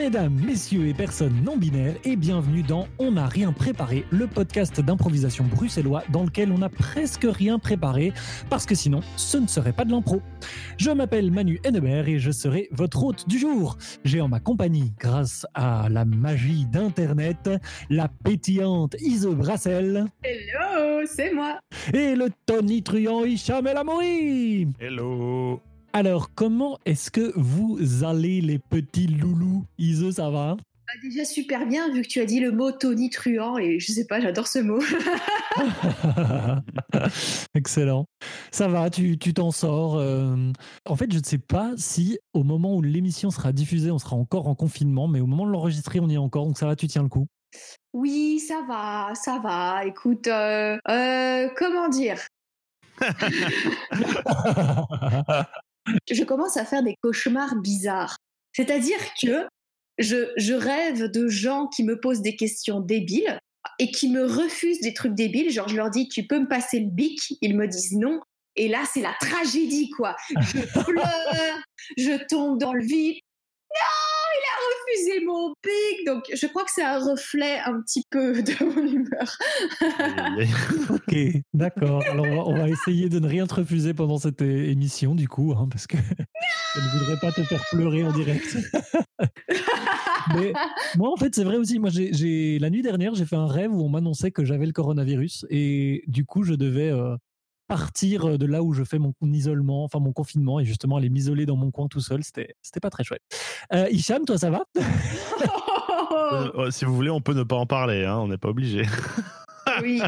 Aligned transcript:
mesdames, 0.00 0.32
messieurs 0.32 0.86
et 0.86 0.94
personnes 0.94 1.42
non 1.44 1.58
binaires, 1.58 1.94
et 2.04 2.16
bienvenue 2.16 2.62
dans 2.62 2.88
On 2.98 3.12
n'a 3.12 3.26
rien 3.26 3.52
préparé, 3.52 4.06
le 4.10 4.26
podcast 4.26 4.80
d'improvisation 4.80 5.44
bruxellois 5.44 6.04
dans 6.10 6.22
lequel 6.22 6.52
on 6.52 6.58
n'a 6.58 6.70
presque 6.70 7.26
rien 7.30 7.58
préparé, 7.58 8.14
parce 8.48 8.64
que 8.64 8.74
sinon, 8.74 9.00
ce 9.16 9.36
ne 9.36 9.46
serait 9.46 9.74
pas 9.74 9.84
de 9.84 9.90
l'impro. 9.90 10.22
Je 10.78 10.90
m'appelle 10.90 11.30
Manu 11.30 11.60
Hennebert 11.64 12.08
et 12.08 12.18
je 12.18 12.30
serai 12.30 12.70
votre 12.72 13.04
hôte 13.04 13.28
du 13.28 13.38
jour. 13.38 13.76
J'ai 14.02 14.22
en 14.22 14.28
ma 14.28 14.40
compagnie, 14.40 14.94
grâce 14.98 15.46
à 15.52 15.88
la 15.90 16.06
magie 16.06 16.64
d'Internet, 16.64 17.50
la 17.90 18.08
pétillante 18.08 18.96
Ise 19.00 19.26
Brassel. 19.26 20.06
Hello, 20.22 21.04
c'est 21.04 21.34
moi. 21.34 21.60
Et 21.92 22.14
le 22.14 22.30
tonitruant 22.46 23.26
Hicham 23.26 23.66
El 23.66 23.76
Amouri. 23.76 24.66
Hello 24.80 25.60
alors, 25.92 26.30
comment 26.34 26.78
est-ce 26.86 27.10
que 27.10 27.32
vous 27.36 28.04
allez, 28.04 28.40
les 28.40 28.58
petits 28.58 29.06
loulous 29.06 29.64
Ise, 29.78 30.12
ça 30.12 30.30
va? 30.30 30.56
Bah, 30.56 30.92
Déjà 31.02 31.24
super 31.24 31.66
bien, 31.66 31.92
vu 31.92 32.02
que 32.02 32.08
tu 32.08 32.20
as 32.20 32.24
dit 32.24 32.40
le 32.40 32.52
mot 32.52 32.72
tonitruant, 32.72 33.58
et 33.58 33.78
je 33.80 33.92
sais 33.92 34.06
pas, 34.06 34.20
j'adore 34.20 34.46
ce 34.46 34.60
mot. 34.60 34.80
Excellent. 37.54 38.06
Ça 38.52 38.68
va, 38.68 38.90
tu 38.90 39.18
t'en 39.18 39.50
sors. 39.50 39.96
Euh. 39.96 40.52
En 40.86 40.96
fait, 40.96 41.12
je 41.12 41.18
ne 41.18 41.24
sais 41.24 41.38
pas 41.38 41.72
si 41.76 42.18
au 42.34 42.44
moment 42.44 42.76
où 42.76 42.82
l'émission 42.82 43.30
sera 43.30 43.52
diffusée, 43.52 43.90
on 43.90 43.98
sera 43.98 44.16
encore 44.16 44.48
en 44.48 44.54
confinement, 44.54 45.08
mais 45.08 45.20
au 45.20 45.26
moment 45.26 45.46
de 45.46 45.50
l'enregistrer, 45.50 46.00
on 46.00 46.08
y 46.08 46.14
est 46.14 46.18
encore, 46.18 46.46
donc 46.46 46.58
ça 46.58 46.66
va, 46.66 46.76
tu 46.76 46.86
tiens 46.86 47.02
le 47.02 47.08
coup? 47.08 47.26
Oui, 47.92 48.38
ça 48.38 48.62
va, 48.66 49.12
ça 49.14 49.40
va. 49.42 49.84
Écoute, 49.84 50.28
euh, 50.28 50.78
euh, 50.88 51.48
comment 51.56 51.88
dire? 51.88 52.18
je 56.10 56.24
commence 56.24 56.56
à 56.56 56.64
faire 56.64 56.82
des 56.82 56.96
cauchemars 57.02 57.56
bizarres. 57.56 58.16
C'est-à-dire 58.52 58.98
que 59.20 59.46
je, 59.98 60.30
je, 60.36 60.54
rêve 60.54 61.10
de 61.10 61.28
gens 61.28 61.66
qui 61.68 61.84
me 61.84 62.00
posent 62.00 62.22
des 62.22 62.36
questions 62.36 62.80
débiles 62.80 63.38
et 63.78 63.90
qui 63.90 64.10
me 64.10 64.24
refusent 64.24 64.80
des 64.80 64.94
trucs 64.94 65.14
débiles. 65.14 65.50
Genre, 65.50 65.68
je 65.68 65.76
leur 65.76 65.90
dis, 65.90 66.08
tu 66.08 66.26
peux 66.26 66.40
me 66.40 66.48
passer 66.48 66.80
le 66.80 66.90
bic? 66.90 67.36
Ils 67.42 67.56
me 67.56 67.66
disent 67.66 67.96
non. 67.96 68.20
Et 68.56 68.68
là, 68.68 68.82
c'est 68.92 69.02
la 69.02 69.14
tragédie, 69.20 69.90
quoi. 69.90 70.16
Je 70.30 70.60
pleure, 70.84 71.58
je 71.96 72.26
tombe 72.26 72.58
dans 72.58 72.72
le 72.72 72.82
vide. 72.82 73.18
Refusé 75.00 75.24
mon 75.24 75.54
pic. 75.62 76.06
Donc, 76.06 76.24
je 76.34 76.46
crois 76.46 76.64
que 76.64 76.70
c'est 76.74 76.84
un 76.84 76.98
reflet 76.98 77.58
un 77.64 77.80
petit 77.80 78.04
peu 78.10 78.42
de 78.42 78.64
mon 78.64 78.86
humeur. 78.86 79.38
ok, 80.90 81.42
d'accord. 81.54 82.02
Alors, 82.10 82.48
on 82.48 82.54
va, 82.54 82.68
essayer 82.68 83.08
de 83.08 83.18
ne 83.18 83.26
rien 83.26 83.46
te 83.46 83.54
refuser 83.54 83.94
pendant 83.94 84.18
cette 84.18 84.42
émission, 84.42 85.14
du 85.14 85.28
coup, 85.28 85.54
hein, 85.56 85.68
parce 85.70 85.86
que 85.86 85.96
je 86.74 86.80
ne 86.80 86.98
voudrais 86.98 87.18
pas 87.20 87.32
te 87.32 87.42
faire 87.42 87.64
pleurer 87.70 88.04
en 88.04 88.12
direct. 88.12 88.56
Mais 90.34 90.52
moi, 90.96 91.10
en 91.12 91.16
fait, 91.16 91.34
c'est 91.34 91.44
vrai 91.44 91.56
aussi. 91.56 91.78
Moi, 91.78 91.90
j'ai 91.90 92.58
la 92.58 92.70
nuit 92.70 92.82
dernière, 92.82 93.14
j'ai 93.14 93.26
fait 93.26 93.36
un 93.36 93.46
rêve 93.46 93.72
où 93.72 93.82
on 93.82 93.88
m'annonçait 93.88 94.30
que 94.30 94.44
j'avais 94.44 94.66
le 94.66 94.72
coronavirus 94.72 95.46
et 95.50 96.04
du 96.06 96.24
coup, 96.24 96.42
je 96.42 96.54
devais 96.54 96.90
euh, 96.90 97.16
partir 97.70 98.26
euh, 98.26 98.36
de 98.36 98.46
là 98.46 98.64
où 98.64 98.72
je 98.72 98.82
fais 98.82 98.98
mon 98.98 99.14
isolement, 99.22 99.84
enfin 99.84 100.00
mon 100.00 100.12
confinement, 100.12 100.58
et 100.58 100.64
justement 100.64 100.96
aller 100.96 101.08
m'isoler 101.08 101.46
dans 101.46 101.54
mon 101.54 101.70
coin 101.70 101.86
tout 101.86 102.00
seul, 102.00 102.24
c'était, 102.24 102.56
c'était 102.62 102.80
pas 102.80 102.90
très 102.90 103.04
chouette. 103.04 103.22
Euh, 103.72 103.86
Hicham, 103.90 104.24
toi, 104.24 104.36
ça 104.36 104.50
va? 104.50 104.64
Euh, 106.32 106.50
oh, 106.54 106.70
Si 106.70 106.84
vous 106.84 106.94
voulez, 106.94 107.10
on 107.10 107.20
peut 107.20 107.34
ne 107.34 107.42
pas 107.42 107.56
en 107.56 107.66
parler, 107.66 108.04
hein, 108.04 108.18
on 108.18 108.28
n'est 108.28 108.38
pas 108.38 108.50
obligé. 108.50 108.82
oui. 109.82 110.00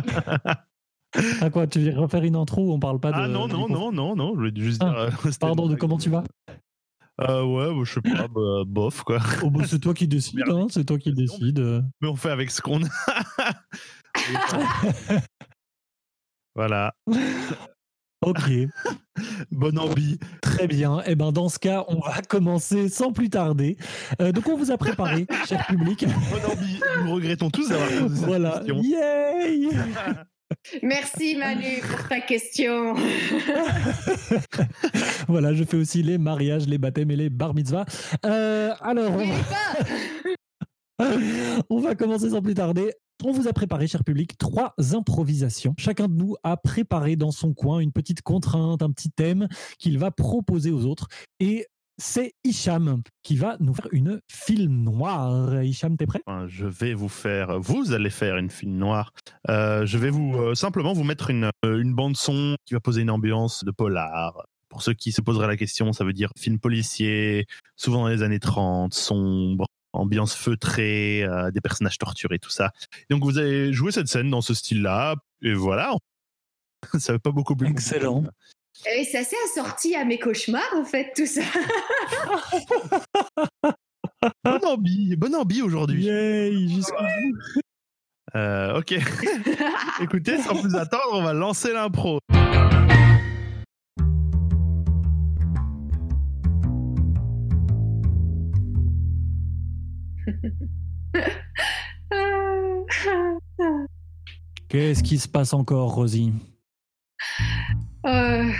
À 1.40 1.50
quoi 1.50 1.66
Tu 1.66 1.80
veux 1.80 1.98
refaire 1.98 2.22
une 2.22 2.36
intro 2.36 2.62
où 2.62 2.72
on 2.72 2.78
parle 2.78 3.00
pas 3.00 3.10
de. 3.10 3.16
Ah 3.16 3.28
non, 3.28 3.48
non, 3.48 3.68
non, 3.68 3.90
non, 3.90 4.14
non, 4.14 4.30
je 4.34 4.38
voulais 4.38 4.52
juste 4.54 4.82
ah, 4.84 5.08
dire. 5.08 5.30
pardon, 5.40 5.66
de 5.66 5.74
comment 5.74 5.98
tu 5.98 6.10
vas? 6.10 6.22
Euh, 7.20 7.44
ouais, 7.44 7.74
bah, 7.74 7.82
je 7.84 7.92
sais 7.92 8.00
pas, 8.00 8.28
bah, 8.28 8.62
bof 8.66 9.02
quoi. 9.02 9.18
Oh, 9.42 9.50
bah, 9.50 9.64
c'est 9.66 9.80
toi 9.80 9.94
qui 9.94 10.06
décides, 10.06 10.42
hein, 10.48 10.66
c'est 10.70 10.84
toi 10.84 10.98
qui 10.98 11.12
décides. 11.12 11.82
Mais 12.00 12.08
on 12.08 12.16
fait 12.16 12.30
avec 12.30 12.50
ce 12.50 12.60
qu'on 12.60 12.82
a. 12.84 12.88
Voilà. 16.54 16.94
Ok. 18.24 18.52
Bonne 19.50 19.78
envie. 19.78 20.18
Très 20.42 20.68
bien. 20.68 21.00
Et 21.00 21.08
eh 21.08 21.14
ben 21.16 21.32
dans 21.32 21.48
ce 21.48 21.58
cas, 21.58 21.84
on 21.88 21.98
va 21.98 22.22
commencer 22.28 22.88
sans 22.88 23.12
plus 23.12 23.30
tarder. 23.30 23.76
Euh, 24.20 24.30
donc 24.30 24.48
on 24.48 24.56
vous 24.56 24.70
a 24.70 24.78
préparé, 24.78 25.26
cher 25.48 25.66
public. 25.66 26.06
Bonne 26.30 26.52
envie. 26.52 26.80
Nous 27.04 27.14
regrettons 27.14 27.50
tous 27.50 27.68
d'avoir 27.68 27.88
posé 27.88 28.14
cette 28.14 28.24
voilà. 28.24 28.62
Yay 28.64 29.70
Merci 30.82 31.34
Manu 31.36 31.80
pour 31.80 32.08
ta 32.08 32.20
question. 32.20 32.94
voilà, 35.26 35.52
je 35.54 35.64
fais 35.64 35.78
aussi 35.78 36.02
les 36.02 36.18
mariages, 36.18 36.68
les 36.68 36.78
baptêmes 36.78 37.10
et 37.10 37.16
les 37.16 37.30
bar 37.30 37.54
mitzvahs. 37.54 37.86
Euh, 38.24 38.72
alors, 38.82 39.12
on 41.70 41.80
va 41.80 41.94
commencer 41.94 42.30
sans 42.30 42.42
plus 42.42 42.54
tarder 42.54 42.92
on 43.24 43.32
vous 43.32 43.48
a 43.48 43.52
préparé, 43.52 43.86
cher 43.86 44.04
public, 44.04 44.36
trois 44.38 44.74
improvisations. 44.92 45.74
Chacun 45.78 46.08
de 46.08 46.14
nous 46.14 46.36
a 46.42 46.56
préparé 46.56 47.16
dans 47.16 47.30
son 47.30 47.54
coin 47.54 47.80
une 47.80 47.92
petite 47.92 48.22
contrainte, 48.22 48.82
un 48.82 48.90
petit 48.90 49.10
thème 49.10 49.48
qu'il 49.78 49.98
va 49.98 50.10
proposer 50.10 50.70
aux 50.70 50.84
autres. 50.84 51.08
Et 51.40 51.66
c'est 51.98 52.34
Hicham 52.44 53.02
qui 53.22 53.36
va 53.36 53.56
nous 53.60 53.74
faire 53.74 53.88
une 53.92 54.20
film 54.28 54.82
noire. 54.82 55.62
Hicham, 55.62 55.96
t'es 55.96 56.06
prêt? 56.06 56.22
Je 56.46 56.66
vais 56.66 56.94
vous 56.94 57.08
faire, 57.08 57.60
vous 57.60 57.92
allez 57.92 58.10
faire 58.10 58.36
une 58.36 58.50
film 58.50 58.76
noire. 58.76 59.12
Euh, 59.48 59.86
je 59.86 59.98
vais 59.98 60.10
vous 60.10 60.34
euh, 60.36 60.54
simplement 60.54 60.92
vous 60.92 61.04
mettre 61.04 61.30
une, 61.30 61.50
euh, 61.64 61.80
une 61.80 61.94
bande 61.94 62.16
son 62.16 62.56
qui 62.64 62.74
va 62.74 62.80
poser 62.80 63.02
une 63.02 63.10
ambiance 63.10 63.64
de 63.64 63.70
polar. 63.70 64.46
Pour 64.68 64.82
ceux 64.82 64.94
qui 64.94 65.12
se 65.12 65.20
poseraient 65.20 65.46
la 65.46 65.56
question, 65.56 65.92
ça 65.92 66.02
veut 66.02 66.14
dire 66.14 66.30
film 66.36 66.58
policier, 66.58 67.46
souvent 67.76 68.02
dans 68.02 68.08
les 68.08 68.22
années 68.22 68.40
30, 68.40 68.94
sombre, 68.94 69.66
ambiance 69.92 70.34
feutrée, 70.34 71.22
euh, 71.22 71.50
des 71.50 71.60
personnages 71.60 71.98
torturés, 71.98 72.38
tout 72.38 72.50
ça. 72.50 72.72
Donc 73.10 73.24
vous 73.24 73.38
avez 73.38 73.72
joué 73.72 73.92
cette 73.92 74.08
scène 74.08 74.30
dans 74.30 74.40
ce 74.40 74.54
style-là, 74.54 75.16
et 75.42 75.54
voilà. 75.54 75.94
ça 76.98 77.12
veut 77.12 77.18
pas 77.18 77.30
beaucoup 77.30 77.56
plus. 77.56 77.68
Excellent. 77.68 78.24
Et 78.96 79.04
c'est 79.04 79.18
assez 79.18 79.36
assorti 79.50 79.94
à 79.94 80.04
mes 80.04 80.18
cauchemars, 80.18 80.74
en 80.74 80.84
fait, 80.84 81.12
tout 81.14 81.26
ça. 81.26 81.42
bonne 84.44 84.64
ambi, 84.64 85.14
bonne 85.16 85.34
ambi 85.34 85.62
aujourd'hui. 85.62 86.04
Yay, 86.04 86.68
jusqu'au 86.68 86.96
euh, 88.34 88.78
ok. 88.78 88.92
Écoutez, 90.00 90.38
sans 90.38 90.60
plus 90.60 90.74
attendre, 90.74 91.10
on 91.12 91.22
va 91.22 91.34
lancer 91.34 91.72
l'impro. 91.72 92.18
Qu'est-ce 104.68 105.02
qui 105.02 105.18
se 105.18 105.28
passe 105.28 105.52
encore, 105.52 105.94
Rosie? 105.94 106.32
Euh, 108.06 108.50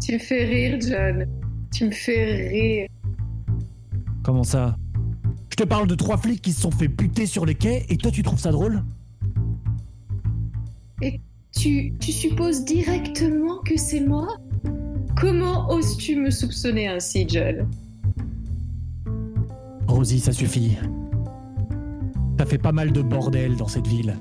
Tu 0.00 0.14
me 0.14 0.18
fais 0.18 0.44
rire, 0.44 0.78
John. 0.80 1.26
Tu 1.72 1.86
me 1.86 1.90
fais 1.92 2.48
rire. 2.48 2.88
Comment 4.22 4.42
ça? 4.42 4.76
Je 5.50 5.56
te 5.56 5.64
parle 5.64 5.86
de 5.86 5.94
trois 5.94 6.16
flics 6.16 6.42
qui 6.42 6.52
se 6.52 6.62
sont 6.62 6.70
fait 6.70 6.88
buter 6.88 7.26
sur 7.26 7.46
les 7.46 7.54
quais 7.54 7.84
et 7.88 7.96
toi 7.96 8.10
tu 8.10 8.22
trouves 8.22 8.38
ça 8.40 8.50
drôle? 8.50 8.82
Et 11.02 11.20
tu, 11.56 11.92
tu 12.00 12.10
supposes 12.12 12.64
directement 12.64 13.58
que 13.58 13.76
c'est 13.76 14.00
moi? 14.00 14.36
Comment 15.20 15.70
oses-tu 15.70 16.16
me 16.16 16.30
soupçonner 16.30 16.88
ainsi, 16.88 17.26
John? 17.28 17.68
Rosie, 20.02 20.18
ça 20.18 20.32
suffit. 20.32 20.76
T'as 22.36 22.44
fait 22.44 22.58
pas 22.58 22.72
mal 22.72 22.90
de 22.90 23.02
bordel 23.02 23.54
dans 23.54 23.68
cette 23.68 23.86
ville. 23.86 24.16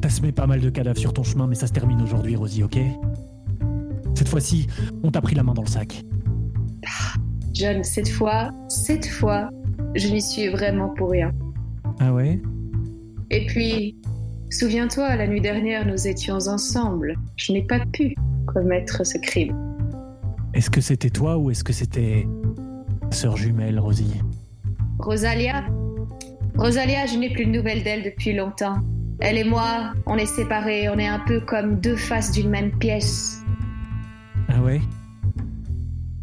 T'as 0.00 0.10
semé 0.10 0.30
pas 0.30 0.46
mal 0.46 0.60
de 0.60 0.70
cadavres 0.70 1.00
sur 1.00 1.12
ton 1.12 1.24
chemin, 1.24 1.48
mais 1.48 1.56
ça 1.56 1.66
se 1.66 1.72
termine 1.72 2.00
aujourd'hui, 2.00 2.36
Rosie, 2.36 2.62
ok? 2.62 2.78
Cette 4.14 4.28
fois-ci, 4.28 4.68
on 5.02 5.10
t'a 5.10 5.20
pris 5.20 5.34
la 5.34 5.42
main 5.42 5.54
dans 5.54 5.62
le 5.62 5.68
sac. 5.68 6.04
John, 7.52 7.82
cette 7.82 8.08
fois, 8.08 8.52
cette 8.68 9.06
fois, 9.06 9.50
je 9.96 10.06
n'y 10.06 10.22
suis 10.22 10.46
vraiment 10.50 10.90
pour 10.90 11.10
rien. 11.10 11.32
Ah 11.98 12.14
ouais? 12.14 12.40
Et 13.32 13.44
puis, 13.46 13.96
souviens-toi, 14.50 15.16
la 15.16 15.26
nuit 15.26 15.40
dernière, 15.40 15.84
nous 15.84 16.06
étions 16.06 16.38
ensemble. 16.46 17.16
Je 17.34 17.52
n'ai 17.52 17.66
pas 17.66 17.80
pu 17.86 18.14
commettre 18.46 19.04
ce 19.04 19.18
crime. 19.18 19.52
Est-ce 20.54 20.70
que 20.70 20.80
c'était 20.80 21.10
toi 21.10 21.38
ou 21.38 21.50
est-ce 21.50 21.64
que 21.64 21.72
c'était 21.72 22.28
sœur 23.10 23.36
jumelle, 23.36 23.80
Rosie? 23.80 24.22
Rosalia 24.98 25.64
Rosalia, 26.56 27.06
je 27.06 27.18
n'ai 27.18 27.30
plus 27.32 27.44
de 27.44 27.50
nouvelles 27.50 27.82
d'elle 27.82 28.02
depuis 28.02 28.32
longtemps. 28.32 28.78
Elle 29.20 29.36
et 29.36 29.44
moi, 29.44 29.92
on 30.06 30.16
est 30.16 30.26
séparés, 30.26 30.88
on 30.88 30.98
est 30.98 31.06
un 31.06 31.18
peu 31.20 31.40
comme 31.40 31.80
deux 31.80 31.96
faces 31.96 32.32
d'une 32.32 32.48
même 32.48 32.70
pièce. 32.78 33.42
Ah 34.48 34.60
ouais? 34.62 34.80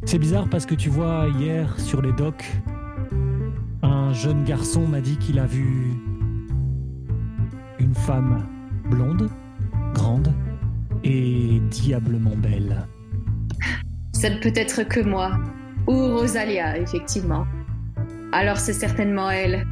C'est 0.06 0.18
bizarre 0.18 0.50
parce 0.50 0.66
que 0.66 0.76
tu 0.76 0.90
vois, 0.90 1.28
hier 1.40 1.80
sur 1.80 2.02
les 2.02 2.12
docks, 2.14 2.46
un 3.84 4.12
jeune 4.14 4.44
garçon 4.44 4.88
m'a 4.88 5.02
dit 5.02 5.18
qu'il 5.18 5.40
a 5.40 5.46
vu 5.46 5.94
une 7.80 7.94
femme 7.94 8.48
blonde, 8.90 9.30
grande 9.94 10.34
et 11.04 11.60
diablement 11.70 12.36
belle. 12.36 12.88
Ça 14.14 14.30
ne 14.30 14.38
peut 14.38 14.54
être 14.56 14.84
que 14.84 15.00
moi, 15.00 15.38
ou 15.88 16.18
Rosalia, 16.18 16.78
effectivement. 16.78 17.46
Alors 18.34 18.58
c'est 18.58 18.74
certainement 18.74 19.30
elle. 19.30 19.64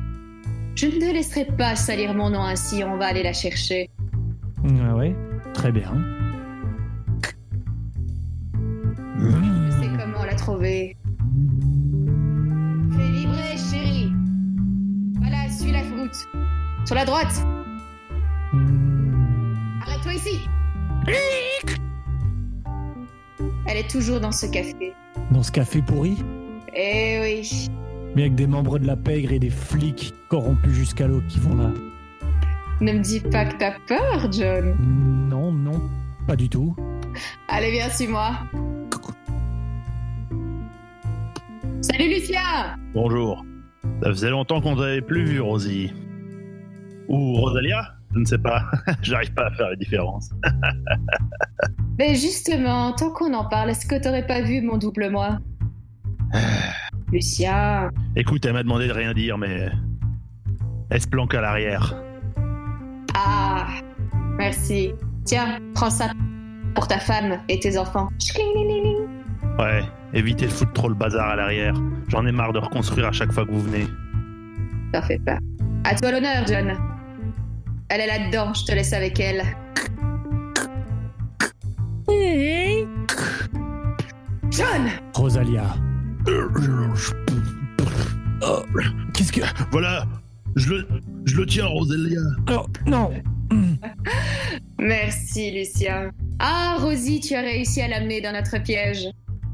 Je 0.75 0.85
ne 0.85 0.91
te 0.91 1.11
laisserai 1.11 1.45
pas 1.45 1.75
salir 1.75 2.13
mon 2.13 2.29
nom 2.29 2.43
ainsi, 2.43 2.83
on 2.83 2.95
va 2.95 3.07
aller 3.07 3.23
la 3.23 3.33
chercher. 3.33 3.89
Ah 4.63 4.95
ouais, 4.95 5.15
très 5.55 5.71
bien. 5.71 5.91
Je 9.17 9.71
sais 9.71 9.89
comment 9.97 10.23
la 10.23 10.35
trouver. 10.35 10.95
Fais 12.91 13.11
vibrer, 13.11 13.57
chérie. 13.57 14.13
Voilà, 15.19 15.49
suis 15.49 15.71
la 15.71 15.81
route. 15.81 16.15
Sur 16.85 16.95
la 16.95 17.05
droite. 17.05 17.43
Arrête-toi 19.81 20.13
ici. 20.13 20.47
Elle 23.65 23.77
est 23.77 23.89
toujours 23.89 24.19
dans 24.19 24.31
ce 24.31 24.45
café. 24.45 24.93
Dans 25.31 25.41
ce 25.41 25.51
café 25.51 25.81
pourri? 25.81 26.23
Eh 26.75 27.19
oui. 27.21 27.67
Mais 28.15 28.23
avec 28.23 28.35
des 28.35 28.47
membres 28.47 28.77
de 28.77 28.85
la 28.85 28.95
pègre 28.95 29.31
et 29.31 29.39
des 29.39 29.49
flics 29.49 30.13
corrompus 30.29 30.73
jusqu'à 30.73 31.07
l'eau 31.07 31.21
qui 31.29 31.39
vont 31.39 31.55
là. 31.55 31.71
Ne 32.81 32.93
me 32.93 32.99
dis 32.99 33.19
pas 33.19 33.45
que 33.45 33.57
t'as 33.57 33.73
peur, 33.87 34.31
John. 34.31 34.75
Non, 35.29 35.51
non, 35.51 35.81
pas 36.27 36.35
du 36.35 36.49
tout. 36.49 36.75
Allez, 37.47 37.71
viens, 37.71 37.89
suis-moi. 37.89 38.31
Salut, 41.81 42.09
Lucia 42.09 42.75
Bonjour. 42.93 43.45
Ça 44.03 44.09
faisait 44.09 44.29
longtemps 44.29 44.61
qu'on 44.61 44.75
t'avait 44.75 45.01
plus 45.01 45.25
vu, 45.25 45.41
Rosie. 45.41 45.91
Ou 47.07 47.33
Rosalia 47.35 47.95
Je 48.13 48.19
ne 48.19 48.25
sais 48.25 48.37
pas. 48.37 48.63
J'arrive 49.01 49.33
pas 49.33 49.47
à 49.47 49.51
faire 49.51 49.69
la 49.69 49.75
différence. 49.75 50.29
Ben 51.97 52.15
justement, 52.15 52.93
tant 52.93 53.11
qu'on 53.11 53.33
en 53.33 53.45
parle, 53.45 53.69
est-ce 53.71 53.85
que 53.85 54.01
t'aurais 54.01 54.25
pas 54.25 54.41
vu 54.41 54.61
mon 54.61 54.77
double 54.77 55.09
moi? 55.09 55.37
Lucia, 57.11 57.89
Écoute, 58.15 58.45
elle 58.45 58.53
m'a 58.53 58.63
demandé 58.63 58.87
de 58.87 58.93
rien 58.93 59.13
dire, 59.13 59.37
mais. 59.37 59.69
Elle 60.89 61.01
se 61.01 61.07
planque 61.07 61.33
à 61.33 61.41
l'arrière. 61.41 61.95
ah, 63.15 63.67
merci. 64.37 64.91
Tiens, 65.25 65.59
prends 65.73 65.89
ça 65.89 66.11
pour 66.75 66.87
ta 66.87 66.99
femme 66.99 67.39
et 67.49 67.59
tes 67.59 67.77
enfants. 67.77 68.09
Ouais, 69.59 69.83
évitez 70.13 70.47
de 70.47 70.51
foutre 70.51 70.73
trop 70.73 70.89
le 70.89 70.95
bazar 70.95 71.29
à 71.29 71.35
l'arrière. 71.35 71.73
J'en 72.07 72.25
ai 72.25 72.31
marre 72.31 72.53
de 72.53 72.59
reconstruire 72.59 73.07
à 73.07 73.11
chaque 73.11 73.31
fois 73.31 73.45
que 73.45 73.51
vous 73.51 73.61
venez. 73.61 73.85
T'en 74.93 75.01
fais 75.01 75.19
pas. 75.19 75.37
À 75.83 75.95
toi 75.95 76.11
l'honneur, 76.11 76.45
John. 76.47 76.77
Elle 77.89 78.01
est 78.01 78.07
là-dedans, 78.07 78.53
je 78.53 78.65
te 78.65 78.71
laisse 78.71 78.93
avec 78.93 79.19
elle. 79.19 79.43
John 84.49 84.89
Rosalia. 85.13 85.63
Oh, 88.43 88.63
Qu'est-ce 89.13 89.31
que. 89.31 89.41
Voilà 89.71 90.05
Je 90.55 90.69
le, 90.69 90.87
je 91.25 91.37
le 91.37 91.45
tiens, 91.45 91.65
Rosalia 91.65 92.19
Oh, 92.49 92.65
non. 92.85 93.11
Merci, 94.79 95.51
Lucia. 95.51 96.11
Ah, 96.39 96.77
Rosie, 96.79 97.19
tu 97.19 97.35
as 97.35 97.41
réussi 97.41 97.81
à 97.81 97.87
l'amener 97.87 98.21
dans 98.21 98.33
notre 98.33 98.61
piège. 98.61 99.07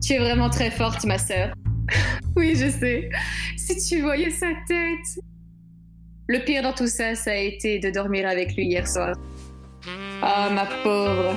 Tu 0.06 0.14
es 0.14 0.20
vraiment 0.20 0.50
très 0.50 0.72
forte, 0.72 1.06
ma 1.06 1.18
sœur. 1.18 1.54
oui, 2.36 2.56
je 2.56 2.70
sais. 2.70 3.10
Si 3.58 3.78
tu 3.88 4.02
voyais 4.02 4.30
sa 4.30 4.48
tête. 4.68 5.24
Le 6.28 6.40
pire 6.40 6.64
dans 6.64 6.74
tout 6.74 6.88
ça, 6.88 7.16
ça 7.16 7.32
a 7.32 7.36
été 7.36 7.80
de 7.80 7.90
dormir 7.90 8.28
avec 8.28 8.56
lui 8.56 8.66
hier 8.66 8.88
soir. 8.88 9.16
Ah, 10.22 10.50
ma 10.54 10.66
pauvre. 10.84 11.34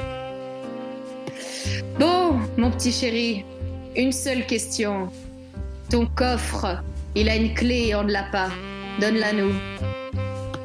Bon, 1.99 2.41
mon 2.56 2.71
petit 2.71 2.91
chéri, 2.91 3.44
une 3.97 4.13
seule 4.13 4.47
question. 4.47 5.09
Ton 5.91 6.07
coffre, 6.07 6.83
il 7.15 7.29
a 7.29 7.37
une 7.37 7.55
clé 7.55 7.89
et 7.89 7.95
on 7.95 8.05
ne 8.05 8.13
l'a 8.13 8.25
pas. 8.25 8.51
Donne-la 9.01 9.33
nous. 9.33 9.53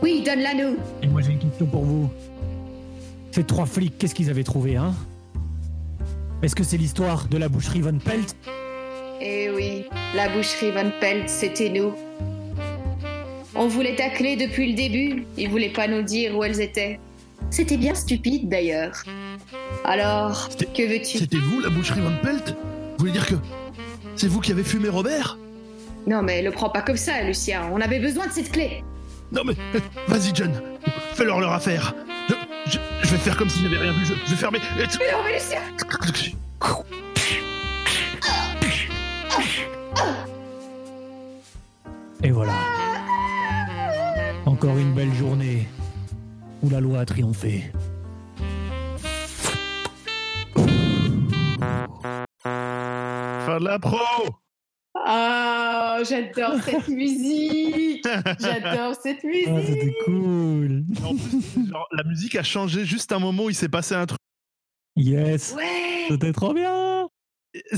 Oui, 0.01 0.23
donne-la 0.25 0.53
nous. 0.53 0.77
Et 1.01 1.07
moi 1.07 1.21
j'ai 1.21 1.31
une 1.31 1.39
question 1.39 1.65
pour 1.65 1.83
vous. 1.83 2.09
Ces 3.31 3.43
trois 3.43 3.65
flics, 3.65 3.97
qu'est-ce 3.97 4.15
qu'ils 4.15 4.29
avaient 4.29 4.43
trouvé, 4.43 4.75
hein? 4.75 4.93
Est-ce 6.41 6.55
que 6.55 6.63
c'est 6.63 6.77
l'histoire 6.77 7.27
de 7.27 7.37
la 7.37 7.49
boucherie 7.49 7.81
Von 7.81 7.97
Pelt? 7.97 8.35
Eh 9.21 9.49
oui, 9.49 9.85
la 10.15 10.29
boucherie 10.29 10.71
Van 10.71 10.91
Pelt, 10.99 11.29
c'était 11.29 11.69
nous. 11.69 11.93
On 13.55 13.67
voulait 13.67 13.95
ta 13.95 14.09
clé 14.09 14.35
depuis 14.35 14.69
le 14.71 14.75
début, 14.75 15.25
ils 15.37 15.49
voulaient 15.49 15.69
pas 15.69 15.87
nous 15.87 16.03
dire 16.03 16.35
où 16.37 16.43
elles 16.43 16.61
étaient. 16.61 16.99
C'était 17.49 17.77
bien 17.77 17.95
stupide 17.95 18.49
d'ailleurs. 18.49 19.03
Alors, 19.85 20.49
que 20.57 20.87
veux-tu? 20.87 21.17
C'était 21.17 21.37
vous, 21.37 21.61
la 21.61 21.69
boucherie 21.69 22.01
Van 22.01 22.15
Pelt? 22.21 22.55
Vous 22.97 22.99
voulez 22.99 23.11
dire 23.11 23.25
que. 23.27 23.35
C'est 24.15 24.27
vous 24.27 24.39
qui 24.39 24.51
avez 24.51 24.63
fumé 24.63 24.89
Robert? 24.89 25.37
Non 26.07 26.21
mais 26.21 26.41
le 26.41 26.51
prends 26.51 26.69
pas 26.69 26.81
comme 26.81 26.97
ça, 26.97 27.21
Lucien, 27.23 27.63
on 27.73 27.81
avait 27.81 27.99
besoin 27.99 28.27
de 28.27 28.31
cette 28.31 28.51
clé. 28.51 28.83
Non 29.31 29.41
mais. 29.45 29.55
Vas-y, 30.07 30.33
John 30.33 30.51
Fais-leur 31.15 31.39
leur 31.39 31.51
affaire 31.53 31.93
je, 32.29 32.35
je- 32.71 32.77
je 33.03 33.09
vais 33.11 33.17
faire 33.17 33.35
comme 33.37 33.49
si 33.49 33.61
j'avais 33.63 33.77
rien 33.77 33.91
vu, 33.93 34.05
je, 34.05 34.13
je 34.25 34.29
vais 34.31 34.35
fermer. 34.35 34.59
Mais 34.77 34.83
non 34.83 35.23
mais 35.23 35.33
Lucien 35.33 35.59
Et 42.23 42.31
voilà. 42.31 42.53
Encore 44.45 44.77
une 44.77 44.93
belle 44.93 45.13
journée 45.13 45.67
où 46.63 46.69
la 46.69 46.79
loi 46.79 46.99
a 47.01 47.05
triomphé. 47.05 47.71
De 53.59 53.65
la 53.65 53.79
pro 53.79 53.97
Ah, 54.95 55.99
j'adore 56.07 56.55
cette 56.63 56.87
musique 56.87 58.05
J'adore 58.39 58.95
cette 58.95 59.19
Ah, 59.23 59.27
musique 59.27 59.65
c'était 59.67 59.93
cool. 60.05 60.83
En 61.03 61.15
plus, 61.15 61.67
genre, 61.69 61.87
la 61.91 62.03
musique 62.03 62.35
a 62.35 62.43
changé 62.43 62.85
juste 62.85 63.11
un 63.11 63.19
moment 63.19 63.45
où 63.45 63.49
il 63.49 63.55
s'est 63.55 63.69
passé 63.69 63.95
un 63.95 64.05
truc. 64.05 64.19
Yes, 64.95 65.53
Ouais 65.55 66.05
c'était 66.09 66.31
trop 66.33 66.53
bien. 66.53 67.07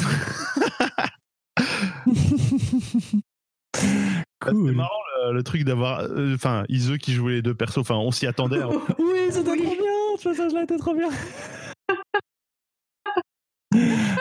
C'est 3.76 4.52
cool. 4.54 4.72
marrant 4.76 4.90
le, 5.28 5.34
le 5.34 5.44
truc 5.44 5.64
d'avoir. 5.64 6.00
euh, 6.02 6.36
Enfin, 6.36 6.64
Ise 6.70 6.98
qui 7.00 7.14
jouait 7.14 7.34
les 7.34 7.42
deux 7.42 7.54
persos, 7.56 7.78
enfin, 7.80 7.96
on 7.96 8.12
s'y 8.12 8.28
attendait. 8.28 8.62
hein. 8.62 8.69
Oui, 9.00 9.19
c'était 9.31 9.52
Oui. 9.52 9.64
trop 9.64 9.76
bien. 9.76 10.18
Ce 10.18 10.30
passage-là 10.30 10.64
était 10.64 10.78
trop 10.78 10.94
bien. 10.94 11.10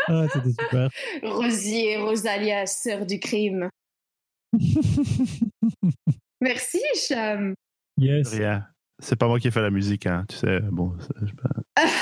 Ah, 0.08 0.26
c'était 0.32 0.50
super. 0.50 0.88
Rosie 1.22 1.86
et 1.86 1.96
Rosalia, 1.98 2.66
sœurs 2.66 3.06
du 3.06 3.18
crime. 3.20 3.68
Merci, 6.40 6.80
Cham. 7.08 7.54
Yes. 7.98 8.34
Rien. 8.34 8.66
C'est 9.02 9.16
pas 9.16 9.26
moi 9.28 9.38
qui 9.38 9.48
ai 9.48 9.50
fait 9.50 9.62
la 9.62 9.70
musique, 9.70 10.06
hein, 10.06 10.24
tu 10.28 10.36
sais. 10.36 10.60
Bon, 10.70 10.94
c'est- 11.00 11.08
je 11.22 11.26
sais 11.26 11.32
pas. 11.34 11.50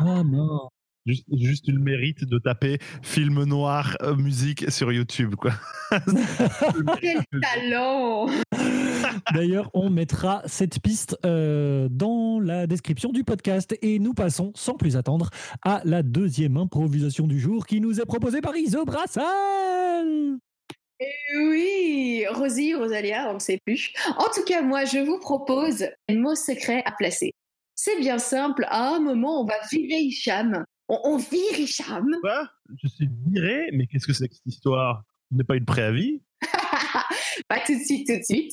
Ah 0.00 0.24
non. 0.24 0.68
Juste, 1.06 1.24
juste 1.32 1.68
le 1.68 1.78
mérite 1.78 2.24
de 2.24 2.38
taper 2.38 2.78
film 3.02 3.44
noir 3.44 3.96
euh, 4.02 4.16
musique 4.16 4.70
sur 4.72 4.90
YouTube, 4.90 5.36
quoi. 5.36 5.52
Quel 7.00 7.22
talent 7.40 8.26
D'ailleurs, 9.32 9.70
on 9.74 9.90
mettra 9.90 10.42
cette 10.46 10.80
piste 10.80 11.16
euh, 11.24 11.88
dans 11.90 12.40
la 12.40 12.66
description 12.66 13.10
du 13.10 13.24
podcast 13.24 13.76
et 13.82 13.98
nous 13.98 14.14
passons 14.14 14.52
sans 14.54 14.74
plus 14.74 14.96
attendre 14.96 15.30
à 15.62 15.80
la 15.84 16.02
deuxième 16.02 16.56
improvisation 16.56 17.26
du 17.26 17.38
jour 17.38 17.66
qui 17.66 17.80
nous 17.80 18.00
est 18.00 18.06
proposée 18.06 18.40
par 18.40 18.56
Iso 18.56 18.84
Brassal. 18.84 20.38
Oui, 21.36 22.24
Rosie, 22.30 22.74
Rosalia, 22.74 23.30
on 23.30 23.34
ne 23.34 23.38
sait 23.38 23.58
plus. 23.64 23.92
En 24.16 24.30
tout 24.34 24.44
cas, 24.46 24.62
moi, 24.62 24.84
je 24.84 24.98
vous 24.98 25.18
propose 25.18 25.86
un 26.08 26.16
mot 26.16 26.34
secret 26.34 26.82
à 26.86 26.92
placer. 26.92 27.32
C'est 27.74 27.98
bien 27.98 28.18
simple, 28.18 28.64
à 28.68 28.94
un 28.94 29.00
moment, 29.00 29.42
on 29.42 29.44
va 29.44 29.54
virer 29.70 30.00
Hicham. 30.00 30.64
On, 30.88 31.00
on 31.04 31.16
vire 31.16 31.58
Hicham. 31.58 32.06
Quoi? 32.20 32.48
Je 32.82 32.88
suis 32.88 33.08
viré, 33.26 33.70
mais 33.72 33.86
qu'est-ce 33.86 34.06
que 34.06 34.12
c'est 34.12 34.28
que 34.28 34.34
cette 34.34 34.46
histoire? 34.46 35.02
Ce 35.30 35.36
n'est 35.36 35.44
pas 35.44 35.56
une 35.56 35.64
préavis? 35.64 36.22
Pas 37.48 37.60
tout 37.60 37.74
de 37.74 37.84
suite, 37.84 38.06
tout 38.06 38.18
de 38.18 38.24
suite. 38.24 38.52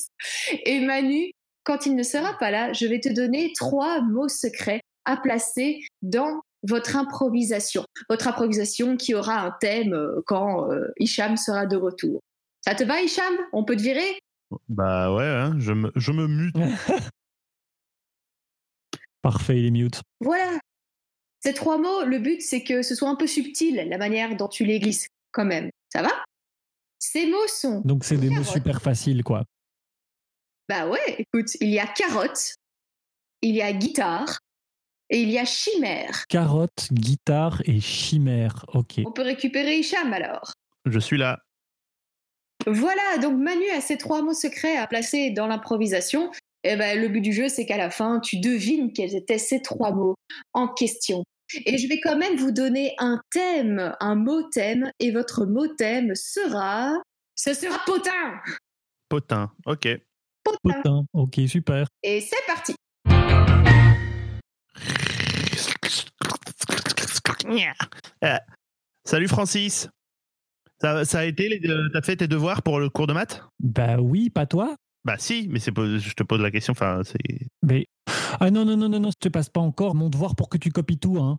Et 0.65 0.79
Manu, 0.81 1.31
quand 1.63 1.86
il 1.86 1.95
ne 1.95 2.03
sera 2.03 2.38
pas 2.38 2.51
là, 2.51 2.74
je 2.74 2.86
vais 2.86 3.00
te 3.00 3.10
donner 3.10 3.53
trois 3.55 4.01
mots 4.01 4.29
secrets 4.29 4.81
à 5.05 5.17
placer 5.17 5.79
dans 6.01 6.41
votre 6.63 6.95
improvisation. 6.95 7.86
Votre 8.10 8.27
improvisation 8.27 8.98
qui 8.98 9.15
aura 9.15 9.41
un 9.41 9.51
thème 9.60 9.93
euh, 9.93 10.21
quand 10.27 10.71
euh, 10.71 10.88
Hicham 11.00 11.38
sera 11.38 11.65
de 11.65 11.75
retour. 11.75 12.21
Ça 12.63 12.75
te 12.75 12.83
va, 12.83 13.01
Hicham? 13.01 13.33
On 13.53 13.63
peut 13.63 13.75
te 13.75 13.81
virer? 13.81 14.19
Bah 14.69 15.13
ouais, 15.13 15.25
hein, 15.25 15.55
je, 15.57 15.71
me, 15.71 15.91
je 15.95 16.12
me 16.12 16.27
mute. 16.27 16.55
Parfait, 19.21 19.60
il 19.60 19.67
est 19.67 19.71
mute. 19.71 20.01
Voilà. 20.19 20.60
Ces 21.39 21.53
trois 21.53 21.77
mots, 21.77 22.03
le 22.03 22.19
but, 22.19 22.41
c'est 22.41 22.63
que 22.63 22.81
ce 22.83 22.93
soit 22.93 23.10
un 23.10 23.15
peu 23.15 23.27
subtil, 23.27 23.88
la 23.88 23.98
manière 23.98 24.36
dont 24.36 24.48
tu 24.48 24.63
les 24.65 24.79
glisses, 24.79 25.07
quand 25.31 25.45
même. 25.45 25.69
Ça 25.91 26.03
va? 26.03 26.12
Ces 27.03 27.27
mots 27.27 27.48
sont... 27.48 27.81
Donc 27.84 28.05
c'est 28.05 28.17
des 28.17 28.29
mots 28.29 28.43
super 28.43 28.79
faciles, 28.79 29.24
quoi. 29.24 29.43
Bah 30.70 30.88
ouais, 30.88 31.15
écoute, 31.17 31.55
il 31.60 31.70
y 31.70 31.79
a 31.79 31.88
carotte, 31.88 32.55
il 33.41 33.55
y 33.55 33.62
a 33.62 33.74
guitare, 33.74 34.38
et 35.10 35.22
il 35.22 35.29
y 35.29 35.39
a 35.39 35.46
chimère. 35.46 36.25
Carotte, 36.27 36.88
guitare 36.93 37.62
et 37.65 37.81
chimère. 37.81 38.65
Ok. 38.74 39.01
On 39.05 39.12
peut 39.12 39.24
récupérer 39.24 39.79
Hicham 39.79 40.13
alors. 40.13 40.53
Je 40.86 41.00
suis 41.00 41.17
là. 41.17 41.39
Voilà, 42.67 43.17
donc 43.17 43.38
Manu 43.38 43.67
a 43.72 43.81
ces 43.81 43.98
trois 43.98 44.22
mots 44.22 44.36
secrets 44.36 44.77
à 44.77 44.86
placer 44.86 45.31
dans 45.31 45.48
l'improvisation. 45.48 46.31
Et 46.63 46.75
ben, 46.75 47.01
le 47.01 47.10
but 47.10 47.22
du 47.22 47.34
jeu, 47.34 47.50
c'est 47.50 47.65
qu'à 47.65 47.77
la 47.77 47.89
fin, 47.89 48.20
tu 48.20 48.39
devines 48.39 48.93
quels 48.93 49.15
étaient 49.15 49.39
ces 49.39 49.62
trois 49.62 49.91
mots 49.91 50.15
en 50.53 50.67
question. 50.67 51.24
Et 51.65 51.77
je 51.77 51.88
vais 51.88 52.00
quand 52.00 52.17
même 52.17 52.36
vous 52.38 52.51
donner 52.51 52.96
un 53.00 53.22
thème, 53.31 53.96
un 54.00 54.15
mot 54.15 54.43
thème, 54.50 54.91
et 55.00 55.12
votre 55.12 55.46
mot 55.46 55.67
thème 55.67 56.13
sera. 56.15 56.93
Ce 57.36 57.53
sera 57.53 57.79
potin 57.86 58.39
Potin, 59.10 59.51
ok. 59.65 59.88
Potin 60.63 61.05
ok, 61.13 61.39
super. 61.48 61.88
Et 62.03 62.22
c'est 62.22 62.46
parti 62.48 62.75
Euh, 68.24 68.38
salut 69.03 69.27
Francis. 69.27 69.89
Ça, 70.79 71.05
ça 71.05 71.20
a 71.20 71.25
été, 71.25 71.62
t'as 71.93 72.01
fait 72.01 72.15
tes 72.15 72.27
devoirs 72.27 72.63
pour 72.63 72.79
le 72.79 72.89
cours 72.89 73.08
de 73.08 73.13
maths? 73.13 73.43
Bah 73.60 73.98
oui, 74.00 74.29
pas 74.29 74.46
toi. 74.46 74.75
Bah 75.03 75.15
si, 75.17 75.48
mais 75.50 75.60
c'est 75.60 75.72
je 75.75 76.13
te 76.13 76.24
pose 76.24 76.41
la 76.41 76.51
question. 76.51 76.72
Enfin, 76.72 77.01
c'est. 77.03 77.48
Mais 77.63 77.88
ah 78.40 78.52
non 78.52 78.66
non 78.66 78.78
non 78.78 78.90
non 78.90 79.00
non, 79.00 79.10
je 79.12 79.18
te 79.20 79.30
passe 79.30 79.50
pas 79.50 79.62
encore 79.62 79.96
mon 79.96 80.10
devoir 80.10 80.36
pour 80.36 80.50
que 80.50 80.58
tu 80.58 80.72
copies 80.72 80.98
tout. 80.98 81.18
Hein. 81.18 81.38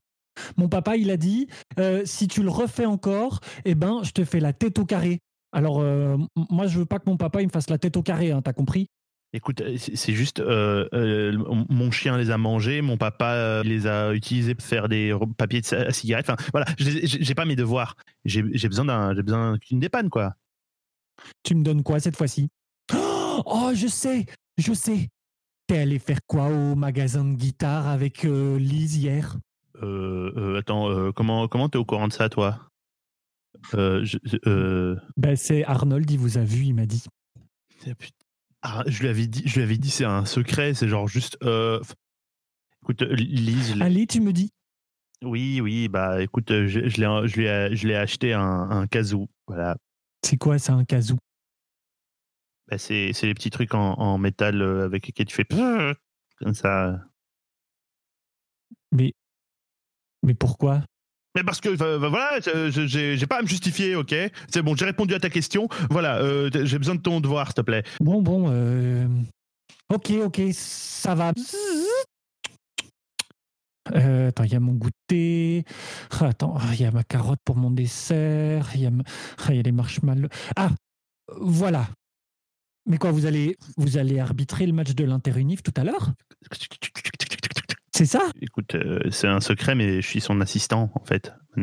Mon 0.57 0.69
papa, 0.69 0.97
il 0.97 1.11
a 1.11 1.17
dit, 1.17 1.47
euh, 1.79 2.03
si 2.05 2.27
tu 2.29 2.43
le 2.43 2.51
refais 2.51 2.87
encore, 2.87 3.41
eh 3.65 3.75
ben, 3.75 4.01
je 4.03 4.13
te 4.13 4.25
fais 4.25 4.41
la 4.41 4.53
tête 4.53 4.79
au 4.79 4.85
carré. 4.87 5.19
Alors 5.53 5.81
euh, 5.81 6.17
moi, 6.51 6.67
je 6.67 6.79
veux 6.79 6.87
pas 6.87 6.99
que 6.99 7.09
mon 7.09 7.17
papa 7.19 7.43
il 7.43 7.47
me 7.47 7.53
fasse 7.53 7.69
la 7.69 7.79
tête 7.79 7.97
au 7.97 8.03
carré. 8.03 8.31
Hein, 8.33 8.41
T'as 8.43 8.53
compris? 8.55 8.87
Écoute, 9.35 9.63
euh, 9.63 9.77
c'est 9.79 10.13
juste, 10.13 10.41
euh, 10.41 10.87
euh, 10.93 11.33
mon- 11.71 11.91
chien 11.91 12.19
les 12.19 12.31
a 12.31 12.37
mangés, 12.39 12.83
mon 12.83 12.99
papa 12.99 13.63
les 13.63 13.87
a 13.87 14.13
utilisés 14.13 14.55
pour 14.55 14.67
faire 14.67 14.89
des 14.89 15.15
papiers 15.39 15.61
de 15.63 15.91
cigarette. 15.91 16.29
Enfin, 16.29 16.43
voilà, 16.53 16.67
j'ai 16.79 17.35
pas 17.35 17.45
mes 17.47 17.57
devoirs. 17.57 17.97
J'ai 18.25 18.45
j'ai 18.53 18.69
besoin 18.69 18.85
d'un, 18.85 19.15
j'ai 19.15 19.23
besoin 19.23 19.57
d'une 19.69 19.81
dépanne, 19.81 20.11
quoi. 20.11 20.35
Tu 21.43 21.55
me 21.55 21.63
donnes 21.63 21.83
quoi 21.83 22.01
cette 22.01 22.17
fois-ci? 22.17 22.49
Oh, 23.47 23.71
je 23.75 23.87
sais, 23.87 24.27
je 24.59 24.75
sais. 24.75 25.09
T'es 25.73 25.79
allé 25.79 25.99
faire 25.99 26.19
quoi 26.27 26.49
au 26.49 26.75
magasin 26.75 27.25
de 27.25 27.35
guitare 27.35 27.89
avec 27.89 28.27
euh, 28.27 28.59
Lise 28.59 28.99
hier? 28.99 29.39
Euh, 29.83 30.31
euh, 30.37 30.59
attends, 30.59 31.11
comment, 31.13 31.49
comment 31.49 31.71
t'es 31.71 31.79
au 31.79 31.85
courant 31.87 32.09
de 32.09 32.13
ça, 32.13 32.29
toi? 32.29 32.69
Je, 33.73 34.19
Ben 35.17 35.35
c'est 35.35 35.65
Arnold, 35.65 36.11
il 36.11 36.19
vous 36.19 36.37
a 36.37 36.45
vu, 36.45 36.65
il 36.65 36.75
m'a 36.75 36.85
dit. 36.85 37.03
ah. 37.87 37.93
Ah, 38.61 38.85
je 38.87 39.01
lui 39.01 39.09
avais 39.09 39.27
dit, 39.27 39.45
je 39.47 39.55
lui 39.55 39.63
avais 39.63 39.79
dit, 39.79 39.89
c'est 39.89 40.05
un 40.05 40.27
secret, 40.27 40.75
c'est 40.75 40.89
genre 40.89 41.09
juste. 41.09 41.39
Écoute, 42.83 43.01
Lise, 43.01 43.75
Allez, 43.81 44.07
tu 44.07 44.21
me 44.21 44.35
dis. 44.35 44.51
oui, 45.23 45.63
oui, 45.63 45.89
bah 45.89 46.23
écoute, 46.23 46.51
je, 46.51 46.87
je 46.87 47.87
l'ai, 47.87 47.97
acheté 47.97 48.35
un, 48.35 48.43
un 48.43 48.87
kazoo. 48.87 49.27
Voilà, 49.47 49.79
C'est 50.23 50.37
quoi 50.37 50.59
ça, 50.59 50.75
un 50.75 50.85
kazoo? 50.85 51.17
Bah, 52.73 52.79
c'est, 52.79 53.13
les 53.23 53.35
petits 53.35 53.51
trucs 53.51 53.75
en, 53.75 53.93
en 53.99 54.17
métal 54.17 54.63
euh, 54.63 54.87
avec 54.87 55.07
lesquels 55.07 55.27
tu 55.27 55.35
fais 55.35 55.45
comme 56.39 56.55
ça. 56.55 57.05
Mais, 58.93 59.13
mais 60.23 60.33
pourquoi? 60.33 60.81
Mais 61.35 61.45
parce 61.45 61.61
que 61.61 61.69
euh, 61.69 61.99
voilà, 61.99 62.41
j'ai, 62.41 63.27
pas 63.27 63.41
à 63.41 63.43
me 63.43 63.47
justifier, 63.47 63.95
ok? 63.95 64.15
C'est 64.49 64.63
bon, 64.63 64.75
j'ai 64.75 64.87
répondu 64.87 65.13
à 65.13 65.21
ta 65.21 65.29
question. 65.29 65.69
Voilà, 65.91 66.17
euh, 66.23 66.49
j'ai 66.65 66.79
besoin 66.79 66.95
de 66.95 67.03
ton 67.03 67.21
devoir, 67.21 67.49
s'il 67.49 67.57
te 67.57 67.61
plaît. 67.61 67.83
Bon, 68.01 68.23
bon. 68.23 68.47
euh, 68.49 69.07
Ok, 69.91 70.11
ok, 70.25 70.41
ça 70.53 71.15
va. 71.15 71.33
Attends, 73.85 74.45
il 74.45 74.53
y 74.53 74.57
a 74.57 74.61
mon 74.61 74.73
goûter. 74.73 75.65
Ah, 76.13 76.29
Attends, 76.29 76.55
ah, 76.59 76.71
il 76.73 76.81
y 76.81 76.85
a 76.87 76.91
ma 76.91 77.05
carotte 77.05 77.41
pour 77.45 77.57
mon 77.57 77.71
dessert. 77.71 78.71
Il 78.75 78.81
y 78.81 78.87
a, 78.87 78.91
ma- 78.91 79.05
ah, 79.47 79.49
il 79.51 79.57
y 79.57 79.59
a 79.59 79.63
les 79.63 79.73
marshmallows. 79.73 80.31
Ah, 80.57 80.71
voilà. 81.37 81.87
Mais 82.87 82.99
quoi, 82.99 83.13
vous 83.13 83.27
allez, 83.27 83.57
vous 83.77 83.97
allez 83.97 84.19
arbitrer 84.19 84.67
le 84.67 84.73
match 84.73 84.95
de 84.95 85.05
l'Interunif 85.05 85.63
tout 85.63 85.73
à 85.77 85.85
l'heure? 85.85 86.13
C'est 87.95 88.07
ça? 88.07 88.21
Écoute, 88.41 88.75
euh, 88.75 88.99
c'est 89.11 89.29
un 89.29 89.41
secret, 89.41 89.75
mais 89.75 90.01
je 90.01 90.07
suis 90.07 90.21
son 90.21 90.41
assistant, 90.41 90.91
en 90.95 91.05
fait. 91.05 91.33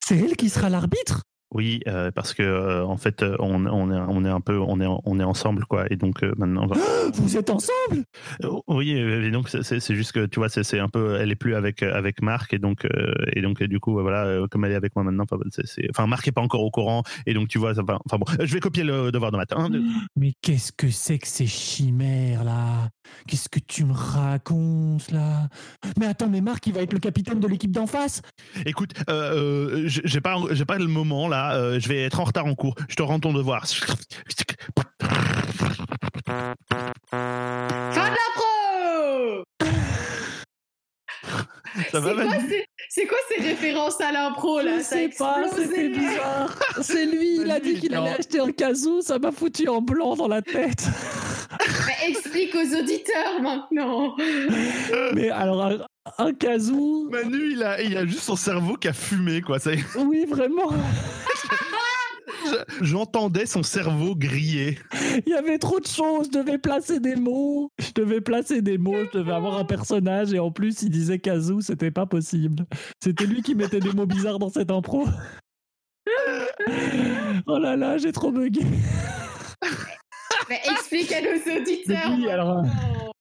C'est 0.00 0.16
elle 0.16 0.36
qui 0.36 0.48
sera 0.48 0.70
l'arbitre? 0.70 1.24
Oui, 1.54 1.80
euh, 1.86 2.10
parce 2.10 2.34
que 2.34 2.42
euh, 2.42 2.84
en 2.84 2.96
fait, 2.96 3.22
euh, 3.22 3.36
on, 3.38 3.64
on, 3.66 3.90
est, 3.90 3.98
on 4.08 4.24
est 4.24 4.28
un 4.28 4.40
peu, 4.40 4.58
on 4.58 4.80
est, 4.80 4.86
on 5.04 5.18
est 5.18 5.24
ensemble, 5.24 5.64
quoi. 5.64 5.86
Et 5.90 5.96
donc 5.96 6.22
euh, 6.22 6.32
maintenant, 6.36 6.66
voilà. 6.68 6.82
Vous 7.14 7.36
êtes 7.36 7.50
ensemble? 7.50 8.04
Euh, 8.44 8.50
Oui, 8.68 8.90
et 8.90 9.30
donc 9.30 9.48
c'est- 9.48 9.94
juste 9.94 10.12
que 10.12 10.26
tu 10.26 10.40
vois, 10.40 10.48
c'est 10.50 10.78
un 10.78 10.88
peu, 10.88 11.16
elle 11.20 11.30
est 11.30 11.36
plus 11.36 11.54
avec 11.54 11.82
avec 11.82 12.20
Marc 12.22 12.52
et 12.54 12.58
donc 12.58 12.86
et 13.34 13.40
donc 13.40 13.62
du 13.62 13.80
coup 13.80 13.92
voilà, 13.92 14.46
comme 14.50 14.64
elle 14.64 14.72
est 14.72 14.76
avec 14.76 14.94
moi 14.94 15.04
maintenant, 15.04 15.24
enfin, 15.30 15.42
c'est- 15.50 15.66
c'est- 15.66 15.86
enfin 15.90 16.06
Marc 16.06 16.28
est 16.28 16.32
pas 16.32 16.42
encore 16.42 16.62
au 16.62 16.70
courant 16.70 17.02
et 17.26 17.32
donc 17.34 17.48
tu 17.48 17.58
vois, 17.58 17.74
ça 17.74 17.82
va- 17.82 17.98
enfin 18.04 18.18
bon, 18.18 18.26
je 18.44 18.52
vais 18.52 18.60
copier 18.60 18.84
le 18.84 19.10
devoir 19.10 19.30
de 19.32 19.36
matin. 19.38 19.68
Mais 20.16 20.32
qu'est-ce 20.42 20.72
que 20.72 20.90
c'est 20.90 21.18
que 21.18 21.26
ces 21.28 21.46
chimères 21.46 22.44
là? 22.44 22.88
Qu'est-ce 23.26 23.48
que 23.48 23.58
tu 23.60 23.84
me 23.86 23.92
racontes 23.94 25.10
là? 25.10 25.48
Mais 25.98 26.06
attends, 26.06 26.28
mais 26.28 26.42
Marc, 26.42 26.66
il 26.66 26.74
va 26.74 26.82
être 26.82 26.92
le 26.92 26.98
capitaine 26.98 27.40
de 27.40 27.48
l'équipe 27.48 27.70
d'en 27.72 27.86
face 27.86 28.20
Écoute, 28.66 28.92
j'ai 29.86 30.20
pas, 30.20 30.36
j'ai 30.50 30.64
pas 30.66 30.78
le 30.78 30.86
moment 30.86 31.26
là. 31.28 31.37
Euh, 31.54 31.78
je 31.80 31.88
vais 31.88 32.02
être 32.04 32.20
en 32.20 32.24
retard 32.24 32.46
en 32.46 32.54
cours. 32.54 32.74
Je 32.88 32.94
te 32.96 33.02
rends 33.02 33.20
ton 33.20 33.32
devoir. 33.32 33.66
Fin 33.66 33.94
de 38.10 38.16
l'impro 38.16 39.44
Ça 41.92 42.00
va, 42.00 42.08
C'est 42.10 42.14
quoi, 42.14 42.24
Manu 42.24 42.48
ces- 42.48 42.66
c'est 42.88 43.06
quoi 43.06 43.18
ces 43.28 43.42
références 43.42 44.00
à 44.00 44.12
l'impro 44.12 44.60
là? 44.60 44.78
Je 44.78 44.82
Ça 44.82 44.96
a 44.96 44.98
sais 44.98 45.08
pas, 45.18 45.42
explosé. 45.44 45.66
c'était 45.68 45.88
bizarre. 45.88 46.58
C'est 46.82 47.06
lui, 47.06 47.36
il 47.40 47.50
a 47.50 47.60
dit 47.60 47.78
qu'il 47.80 47.94
allait 47.94 48.10
acheter 48.18 48.40
un 48.40 48.50
casou, 48.52 49.00
ça 49.02 49.18
m'a 49.18 49.30
foutu 49.32 49.68
en 49.68 49.80
blanc 49.80 50.16
dans 50.16 50.28
la 50.28 50.42
tête. 50.42 50.84
Mais 51.86 52.10
explique 52.10 52.54
aux 52.54 52.76
auditeurs 52.78 53.40
maintenant. 53.42 54.14
Mais 55.14 55.30
alors, 55.30 55.86
un, 56.18 56.32
casou, 56.32 57.08
Manu, 57.10 57.52
il 57.52 57.62
a, 57.62 57.82
il 57.82 57.96
a 57.96 58.06
juste 58.06 58.20
son 58.22 58.36
cerveau 58.36 58.76
qui 58.76 58.88
a 58.88 58.92
fumé 58.92 59.40
quoi. 59.40 59.58
Ça 59.58 59.70
oui, 59.98 60.24
vraiment. 60.28 60.70
Je- 62.46 62.84
J'entendais 62.84 63.46
son 63.46 63.62
cerveau 63.62 64.14
griller. 64.14 64.78
Il 65.26 65.32
y 65.32 65.34
avait 65.34 65.58
trop 65.58 65.80
de 65.80 65.86
choses, 65.86 66.28
je 66.32 66.38
devais 66.38 66.58
placer 66.58 67.00
des 67.00 67.16
mots. 67.16 67.70
Je 67.78 67.90
devais 67.94 68.20
placer 68.20 68.62
des 68.62 68.78
mots, 68.78 69.04
je 69.12 69.18
devais 69.18 69.32
avoir 69.32 69.58
un 69.58 69.64
personnage 69.64 70.32
et 70.32 70.38
en 70.38 70.50
plus, 70.50 70.82
il 70.82 70.90
disait 70.90 71.18
casou, 71.18 71.60
c'était 71.60 71.90
pas 71.90 72.06
possible. 72.06 72.64
C'était 73.02 73.26
lui 73.26 73.42
qui 73.42 73.54
mettait 73.54 73.80
des 73.80 73.92
mots 73.92 74.06
bizarres 74.06 74.38
dans 74.38 74.50
cette 74.50 74.70
impro. 74.70 75.06
Oh 77.46 77.58
là 77.58 77.76
là, 77.76 77.98
j'ai 77.98 78.12
trop 78.12 78.30
bugué. 78.30 78.62
Mais 80.48 80.60
explique 80.70 81.12
à 81.12 81.20
nos 81.20 81.60
auditeurs. 81.60 82.12
Oui, 82.16 82.28
alors, 82.30 82.62
maintenant. 82.62 83.12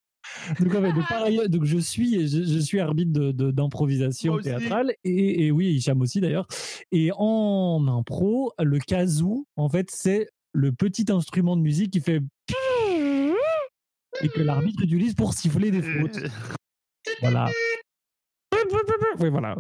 Donc, 0.60 0.76
en 0.76 0.82
fait, 0.82 0.92
de 0.94 1.08
pareil, 1.08 1.40
donc 1.50 1.66
je 1.66 1.78
suis, 1.78 2.28
je, 2.28 2.44
je 2.44 2.60
suis 2.60 2.80
arbitre 2.80 3.12
d'improvisation 3.52 4.38
théâtrale 4.40 4.94
et, 5.04 5.46
et 5.46 5.52
oui, 5.52 5.68
Hicham 5.68 6.02
aussi 6.02 6.20
d'ailleurs. 6.22 6.48
Et 6.92 7.12
en 7.16 7.86
impro, 7.88 8.54
le 8.60 8.80
kazoo, 8.80 9.46
en 9.56 9.70
fait, 9.70 9.90
c'est 9.92 10.30
le 10.54 10.72
petit 10.72 11.06
instrument 11.12 11.56
de 11.56 11.62
musique 11.62 11.92
qui 11.92 12.02
fait 12.02 12.22
et 14.22 14.30
que 14.30 14.42
l'arbitre 14.42 14.84
utilise 14.84 15.14
pour 15.14 15.34
siffler 15.34 15.72
des 15.72 15.82
fautes. 15.82 16.20
Voilà. 17.22 17.50
Oui, 19.20 19.30
voilà. 19.30 19.56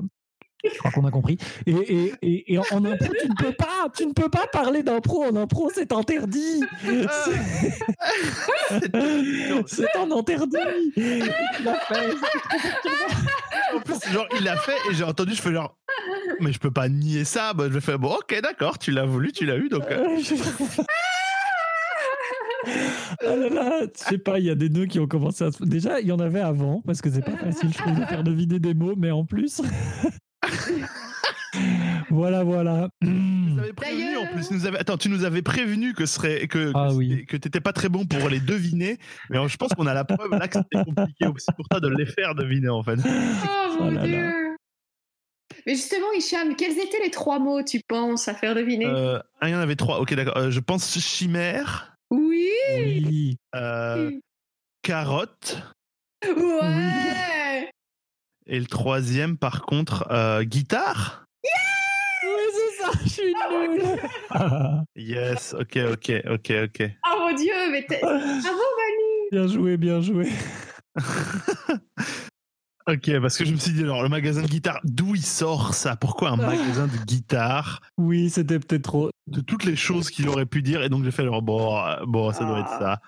Je 0.63 0.77
crois 0.79 0.91
qu'on 0.91 1.05
a 1.05 1.11
compris. 1.11 1.37
Et, 1.65 1.71
et, 1.71 2.13
et, 2.21 2.53
et 2.53 2.57
en 2.57 2.63
en 2.71 2.83
impro, 2.85 3.13
tu 3.21 3.29
ne 3.29 3.35
peux 3.35 3.53
pas, 3.53 3.87
tu 3.95 4.05
ne 4.05 4.13
peux 4.13 4.29
pas 4.29 4.47
parler 4.47 4.83
d'impro 4.83 5.23
en 5.23 5.35
impro, 5.35 5.69
c'est 5.73 5.91
interdit. 5.93 6.61
C'est- 9.67 9.95
un 9.97 10.11
interdit. 10.11 10.57
Tu 10.95 11.63
l'as 11.63 11.75
fait. 11.87 12.15
En 13.75 13.79
plus, 13.79 14.11
genre, 14.11 14.27
il 14.37 14.43
l'a 14.43 14.57
fait 14.57 14.75
et 14.89 14.93
j'ai 14.93 15.03
entendu, 15.03 15.33
je 15.35 15.41
fais 15.41 15.53
genre, 15.53 15.77
mais 16.39 16.51
je 16.53 16.59
peux 16.59 16.71
pas 16.71 16.89
nier 16.89 17.23
ça. 17.25 17.53
Bah, 17.53 17.65
je 17.71 17.79
fais 17.79 17.97
bon, 17.97 18.13
ok, 18.15 18.39
d'accord, 18.41 18.77
tu 18.79 18.91
l'as 18.91 19.05
voulu, 19.05 19.31
tu 19.31 19.45
l'as 19.45 19.57
eu, 19.57 19.69
donc. 19.69 19.83
euh, 19.91 20.05
Euh, 20.07 20.17
je- 20.19 20.35
Ah 23.25 23.35
là 23.35 23.49
là, 23.49 23.79
je 23.97 24.03
sais 24.09 24.17
pas, 24.17 24.39
il 24.39 24.45
y 24.45 24.49
a 24.49 24.55
des 24.55 24.69
nœuds 24.69 24.87
qui 24.87 24.99
ont 24.99 25.07
commencé 25.07 25.43
à 25.43 25.51
se... 25.51 25.63
Déjà, 25.63 26.01
il 26.01 26.07
y 26.07 26.11
en 26.11 26.19
avait 26.19 26.41
avant, 26.41 26.81
parce 26.85 27.01
que 27.01 27.09
c'est 27.09 27.21
pas 27.23 27.37
facile, 27.37 27.71
je 27.71 27.77
trouve, 27.77 27.97
de 27.99 28.05
faire 28.05 28.23
deviner 28.23 28.59
des 28.59 28.73
mots, 28.73 28.95
mais 28.97 29.11
en 29.11 29.23
plus... 29.25 29.61
voilà, 32.09 32.43
voilà. 32.43 32.89
Tu 33.01 33.07
nous 33.09 33.59
avais 33.59 33.73
prévenu 33.73 34.17
en 34.17 34.27
plus. 34.27 34.47
tu 34.47 34.53
nous 34.53 34.65
avais- 34.65 34.77
Attends, 34.79 34.97
tu 34.97 35.09
nous 35.09 35.23
avais 35.23 35.41
prévenu 35.41 35.93
que 35.93 36.05
serait 36.05 36.47
que 36.47 36.71
Ah 36.75 36.87
que, 36.89 36.93
oui. 36.95 37.25
t'étais 37.27 37.59
pas 37.59 37.73
très 37.73 37.89
bon 37.89 38.05
pour 38.05 38.29
les 38.29 38.39
deviner, 38.39 38.97
mais 39.29 39.39
je 39.47 39.57
pense 39.57 39.73
qu'on 39.73 39.87
a 39.87 39.93
la 39.93 40.05
preuve 40.05 40.31
là 40.31 40.47
que 40.47 40.57
c'était 40.59 40.83
compliqué 40.83 41.25
aussi 41.27 41.47
pour 41.55 41.67
toi 41.69 41.79
de 41.79 41.89
les 41.89 42.05
faire 42.05 42.35
deviner 42.35 42.69
en 42.69 42.83
fait. 42.83 42.97
Oh 43.05 43.07
Oh 43.79 43.83
mon 43.83 43.91
là 43.91 44.01
là. 44.01 44.07
dieu. 44.07 44.31
Mais 45.65 45.75
justement, 45.75 46.07
Hicham, 46.17 46.55
quels 46.55 46.77
étaient 46.79 47.01
les 47.03 47.11
trois 47.11 47.39
mots, 47.39 47.61
tu 47.63 47.81
penses, 47.87 48.27
à 48.27 48.33
faire 48.33 48.55
deviner? 48.55 48.85
Euh, 48.85 49.19
ah, 49.41 49.49
il 49.49 49.51
y 49.51 49.55
en 49.55 49.59
avait 49.59 49.75
trois. 49.75 49.99
Ok, 49.99 50.13
d'accord. 50.13 50.37
Euh, 50.37 50.49
je 50.51 50.59
pense 50.59 50.97
chimère, 50.99 51.95
Oui 52.09 52.47
Oui. 52.77 53.37
euh, 53.55 54.11
carotte, 54.81 55.61
Ouais 56.25 56.33
et 58.47 58.59
le 58.59 58.65
troisième 58.65 59.37
par 59.37 59.61
contre 59.63 60.07
euh, 60.11 60.43
guitare? 60.43 61.25
Oui, 62.23 62.29
c'est 62.53 62.83
ça 62.83 62.91
Je 63.03 63.09
suis 63.09 63.33
nul 63.33 63.81
Yes, 64.95 65.55
ok, 65.57 65.77
ok, 65.93 66.11
ok, 66.29 66.51
ok. 66.65 66.89
Oh 67.05 67.17
mon 67.19 67.35
dieu, 67.35 67.53
mais 67.71 67.85
t'es. 67.85 67.99
Bravo, 68.01 68.17
Manu 68.43 69.29
Bien 69.31 69.47
joué, 69.47 69.77
bien 69.77 70.01
joué. 70.01 70.29
ok, 72.87 73.19
parce 73.21 73.37
que 73.37 73.45
je 73.45 73.51
me 73.51 73.57
suis 73.57 73.73
dit, 73.73 73.83
alors 73.83 74.03
le 74.03 74.09
magasin 74.09 74.41
de 74.41 74.47
guitare, 74.47 74.79
d'où 74.83 75.15
il 75.15 75.23
sort 75.23 75.73
ça? 75.73 75.95
Pourquoi 75.95 76.29
un 76.29 76.37
magasin 76.37 76.87
de 76.87 77.05
guitare? 77.05 77.81
Oui, 77.97 78.29
c'était 78.29 78.59
peut-être 78.59 78.83
trop. 78.83 79.09
De 79.27 79.41
toutes 79.41 79.65
les 79.65 79.75
choses 79.75 80.09
qu'il 80.09 80.29
aurait 80.29 80.45
pu 80.45 80.61
dire, 80.61 80.81
et 80.81 80.89
donc 80.89 81.03
j'ai 81.03 81.11
fait, 81.11 81.23
alors, 81.23 81.41
bon, 81.41 81.77
bon, 82.05 82.31
ça 82.31 82.45
doit 82.45 82.59
être 82.59 82.69
ça. 82.79 82.99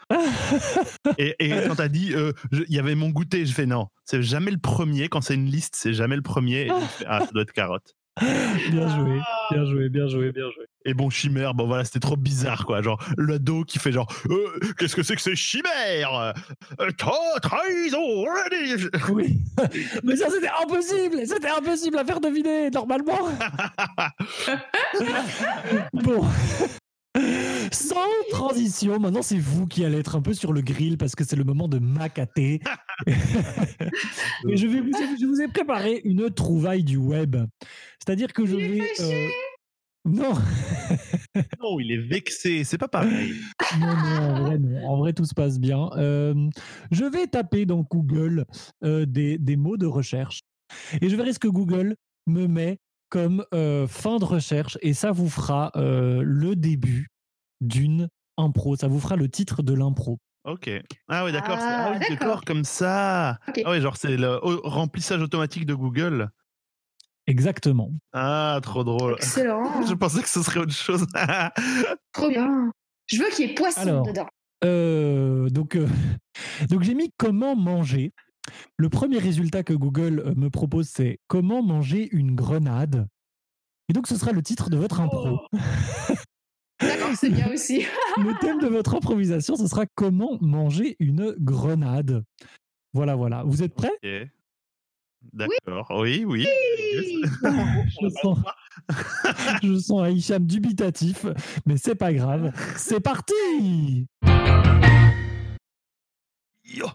et, 1.17 1.35
et 1.39 1.67
quand 1.67 1.75
t'as 1.75 1.87
dit, 1.87 2.13
euh, 2.13 2.33
il 2.51 2.75
y 2.75 2.79
avait 2.79 2.95
mon 2.95 3.09
goûter, 3.09 3.45
je 3.45 3.53
fais, 3.53 3.65
non, 3.65 3.87
c'est 4.03 4.21
jamais 4.21 4.51
le 4.51 4.57
premier. 4.57 5.07
Quand 5.07 5.21
c'est 5.21 5.35
une 5.35 5.45
liste, 5.45 5.75
c'est 5.77 5.93
jamais 5.93 6.17
le 6.17 6.21
premier. 6.21 6.63
Et 6.63 6.67
je 6.67 6.85
fais, 6.85 7.05
ah, 7.07 7.21
ça 7.21 7.29
doit 7.31 7.43
être 7.43 7.53
carotte. 7.53 7.95
Bien 8.71 8.87
joué, 8.95 9.19
bien 9.51 9.65
joué, 9.65 9.89
bien 9.89 10.07
joué, 10.07 10.31
bien 10.31 10.45
joué. 10.51 10.65
Et 10.85 10.93
bon, 10.93 11.09
chimère, 11.09 11.53
bon 11.53 11.67
voilà, 11.67 11.83
c'était 11.85 11.99
trop 11.99 12.15
bizarre, 12.17 12.65
quoi. 12.65 12.81
Genre, 12.81 12.99
l'ado 13.17 13.63
qui 13.63 13.79
fait 13.79 13.91
genre, 13.91 14.07
Euh, 14.29 14.59
qu'est-ce 14.77 14.95
que 14.95 15.03
c'est 15.03 15.15
que 15.15 15.21
ces 15.21 15.35
chimères 15.35 16.33
Euh, 16.79 16.89
tra- 16.91 17.39
Trahison 17.41 18.25
Oui. 19.09 19.39
Mais 20.03 20.15
ça, 20.15 20.29
c'était 20.29 20.49
impossible 20.63 21.17
C'était 21.25 21.49
impossible 21.49 21.97
à 21.97 22.05
faire 22.05 22.19
deviner, 22.21 22.69
normalement 22.69 23.13
Bon. 25.93 26.25
Sans 27.71 27.95
transition, 28.31 28.99
maintenant 28.99 29.21
c'est 29.21 29.37
vous 29.37 29.65
qui 29.67 29.83
allez 29.83 29.97
être 29.97 30.15
un 30.15 30.21
peu 30.21 30.33
sur 30.33 30.53
le 30.53 30.61
grill 30.61 30.97
parce 30.97 31.15
que 31.15 31.23
c'est 31.23 31.35
le 31.35 31.43
moment 31.43 31.67
de 31.67 31.79
macater. 31.79 32.61
Et 34.47 34.57
je, 34.57 34.67
vais 34.67 34.81
vous, 34.81 34.91
je 35.19 35.25
vous 35.25 35.41
ai 35.41 35.47
préparé 35.47 36.01
une 36.03 36.29
trouvaille 36.31 36.83
du 36.83 36.97
web. 36.97 37.35
C'est-à-dire 37.99 38.31
que 38.33 38.45
je 38.45 38.55
Il 38.55 38.71
vais. 38.81 38.91
euh, 39.01 39.27
Non, 40.05 40.33
Non, 41.61 41.79
il 41.79 41.91
est 41.91 41.97
vexé, 42.07 42.63
c'est 42.63 42.77
pas 42.77 42.87
pareil. 42.87 43.33
non, 43.79 43.87
non, 43.87 44.21
en 44.21 44.43
vrai, 44.43 44.57
non. 44.59 44.87
En 44.87 44.97
vrai, 44.97 45.13
tout 45.13 45.25
se 45.25 45.33
passe 45.33 45.59
bien. 45.59 45.89
Euh, 45.97 46.33
je 46.91 47.05
vais 47.05 47.27
taper 47.27 47.65
dans 47.65 47.81
Google 47.81 48.45
euh, 48.83 49.05
des, 49.05 49.37
des 49.37 49.55
mots 49.57 49.77
de 49.77 49.85
recherche 49.85 50.41
et 51.01 51.09
je 51.09 51.15
verrai 51.15 51.33
ce 51.33 51.39
que 51.39 51.47
Google 51.47 51.95
me 52.27 52.47
met 52.47 52.77
comme 53.09 53.45
euh, 53.53 53.87
fin 53.87 54.17
de 54.17 54.25
recherche 54.25 54.77
et 54.81 54.93
ça 54.93 55.11
vous 55.11 55.29
fera 55.29 55.71
euh, 55.75 56.21
le 56.23 56.55
début 56.55 57.09
d'une 57.61 58.07
impro. 58.37 58.75
Ça 58.75 58.87
vous 58.87 58.99
fera 58.99 59.15
le 59.15 59.29
titre 59.29 59.63
de 59.63 59.73
l'impro. 59.73 60.19
Ok. 60.45 60.69
Ah 61.07 61.25
ouais, 61.25 61.31
d'accord. 61.31 61.57
c'est- 61.59 61.65
Ah, 61.67 61.85
Ah, 61.87 61.91
oui, 61.93 61.99
d'accord, 61.99 62.17
d'accord. 62.19 62.45
comme 62.45 62.63
ça. 62.63 63.39
Ok. 63.47 63.61
Ah 63.65 63.71
ouais, 63.71 63.81
genre 63.81 63.97
c'est 63.97 64.15
le 64.15 64.37
remplissage 64.63 65.21
automatique 65.21 65.65
de 65.65 65.73
Google. 65.73 66.29
Exactement. 67.27 67.91
Ah, 68.13 68.59
trop 68.63 68.83
drôle. 68.83 69.13
Excellent. 69.17 69.63
Je 69.87 69.93
pensais 69.93 70.21
que 70.21 70.29
ce 70.29 70.41
serait 70.41 70.59
autre 70.61 70.73
chose. 70.73 71.05
Trop 72.13 72.29
bien. 72.29 72.71
Je 73.07 73.21
veux 73.21 73.29
qu'il 73.29 73.47
y 73.47 73.51
ait 73.51 73.53
poisson 73.55 73.81
Alors. 73.81 74.05
dedans. 74.05 74.27
Euh, 74.63 75.49
donc, 75.49 75.75
euh, 75.75 75.87
donc 76.69 76.83
j'ai 76.83 76.93
mis 76.95 77.11
comment 77.17 77.55
manger. 77.55 78.13
Le 78.77 78.89
premier 78.89 79.19
résultat 79.19 79.63
que 79.63 79.73
Google 79.73 80.23
euh, 80.25 80.33
me 80.35 80.49
propose, 80.49 80.87
c'est 80.87 81.19
comment 81.27 81.61
manger 81.61 82.09
une 82.11 82.35
grenade? 82.35 83.07
Et 83.89 83.93
donc, 83.93 84.07
ce 84.07 84.15
sera 84.15 84.31
le 84.31 84.41
titre 84.41 84.69
de 84.69 84.77
votre 84.77 85.01
impro. 85.01 85.39
D'accord, 86.79 87.11
c'est 87.15 87.29
bien 87.29 87.51
aussi. 87.51 87.85
Le 88.17 88.39
thème 88.39 88.59
de 88.59 88.67
votre 88.67 88.95
improvisation, 88.95 89.55
ce 89.57 89.67
sera 89.67 89.85
comment 89.95 90.37
manger 90.39 90.95
une 90.99 91.35
grenade? 91.37 92.23
Voilà, 92.93 93.15
voilà. 93.15 93.43
Vous 93.43 93.63
êtes 93.63 93.73
prêts? 93.73 94.31
D'accord. 95.33 95.91
Oui, 95.99 96.23
oui. 96.25 96.47
je 97.43 98.09
sens, 98.21 98.37
je 99.61 99.77
sens 99.77 100.01
un 100.01 100.09
Hicham 100.09 100.45
dubitatif, 100.45 101.25
mais 101.65 101.75
c'est 101.75 101.95
pas 101.95 102.13
grave. 102.13 102.53
C'est 102.77 103.01
parti. 103.01 104.07
Yo. 106.63 106.87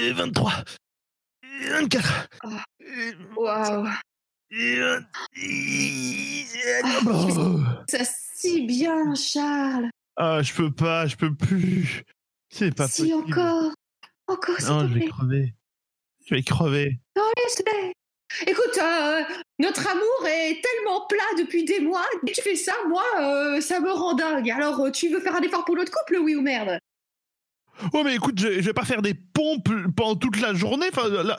Et 0.00 0.12
23. 0.12 0.52
Et 1.62 1.68
24. 1.68 2.28
Ah. 2.42 2.64
Et 2.80 3.12
Waouh. 3.36 3.88
Oh. 7.06 7.58
Ça 7.88 7.98
si 8.04 8.62
bien, 8.62 9.14
Charles. 9.14 9.90
Ah, 10.16 10.40
je 10.42 10.54
peux 10.54 10.70
pas, 10.70 11.06
je 11.06 11.16
peux 11.16 11.34
plus. 11.34 12.02
C'est 12.48 12.74
pas 12.74 12.88
si 12.88 13.10
possible. 13.10 13.32
encore. 13.32 13.72
Encore, 14.28 14.56
s'il 14.58 14.68
Non, 14.68 14.88
je 14.88 14.94
vais 14.94 15.06
crever. 15.06 15.54
Je 16.26 16.34
vais 16.34 16.42
crever. 16.42 16.98
Te 17.14 17.62
plaît. 17.62 17.92
Écoute, 18.46 18.78
euh, 18.78 19.22
notre 19.58 19.86
amour 19.88 20.26
est 20.26 20.60
tellement 20.62 21.06
plat 21.06 21.18
depuis 21.38 21.64
des 21.64 21.80
mois. 21.80 22.04
Tu 22.26 22.42
fais 22.42 22.56
ça, 22.56 22.74
moi, 22.88 23.04
euh, 23.20 23.60
ça 23.60 23.80
me 23.80 23.90
rend 23.90 24.14
dingue. 24.14 24.50
Alors, 24.50 24.80
euh, 24.80 24.90
tu 24.90 25.08
veux 25.08 25.20
faire 25.20 25.36
un 25.36 25.42
effort 25.42 25.64
pour 25.64 25.76
notre 25.76 25.92
couple, 25.92 26.18
oui 26.18 26.34
ou 26.34 26.42
merde? 26.42 26.78
Ouais, 27.92 28.04
mais 28.04 28.14
écoute, 28.14 28.38
je, 28.38 28.52
je 28.52 28.60
vais 28.60 28.72
pas 28.72 28.84
faire 28.84 29.02
des 29.02 29.14
pompes 29.14 29.68
pendant 29.96 30.16
toute 30.16 30.40
la 30.40 30.54
journée. 30.54 30.86
Enfin, 30.92 31.06
euh, 31.10 31.34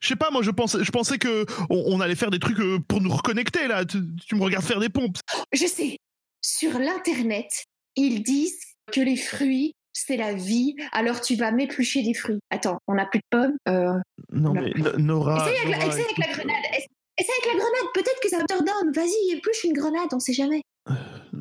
je 0.00 0.08
sais 0.08 0.16
pas, 0.16 0.30
moi, 0.30 0.42
je 0.42 0.50
pensais, 0.50 0.82
je 0.82 0.90
pensais 0.90 1.18
que 1.18 1.44
on, 1.70 1.82
on 1.86 2.00
allait 2.00 2.14
faire 2.14 2.30
des 2.30 2.38
trucs 2.38 2.58
euh, 2.60 2.78
pour 2.86 3.00
nous 3.00 3.10
reconnecter 3.10 3.66
là. 3.68 3.84
Tu, 3.84 3.98
tu 4.26 4.34
me 4.36 4.42
regardes 4.42 4.64
faire 4.64 4.80
des 4.80 4.88
pompes. 4.88 5.16
Je 5.52 5.66
sais. 5.66 5.96
Sur 6.44 6.78
l'internet, 6.78 7.64
ils 7.96 8.22
disent 8.22 8.58
que 8.92 9.00
les 9.00 9.16
fruits, 9.16 9.74
c'est 9.92 10.16
la 10.16 10.32
vie. 10.34 10.74
Alors, 10.92 11.20
tu 11.20 11.36
vas 11.36 11.52
m'éplucher 11.52 12.02
des 12.02 12.14
fruits. 12.14 12.38
Attends, 12.50 12.78
on 12.88 12.94
n'a 12.94 13.06
plus 13.06 13.20
de 13.20 13.24
pommes. 13.30 13.56
Euh, 13.68 13.92
Non, 14.32 14.52
mais 14.54 14.72
Nora. 14.98 15.48
essaye 15.48 15.60
avec, 15.74 15.82
avec 15.82 16.18
la 16.18 16.26
grenade. 16.32 16.56
Essa- 16.72 16.86
Essaye 17.18 17.34
avec 17.42 17.52
la 17.54 17.58
grenade. 17.60 17.92
Peut-être 17.94 18.20
que 18.22 18.28
ça 18.30 18.38
te 18.44 18.54
redonne. 18.54 18.92
Vas-y, 18.94 19.36
épluche 19.36 19.64
une 19.64 19.74
grenade. 19.74 20.08
On 20.12 20.18
sait 20.18 20.32
jamais. 20.32 20.62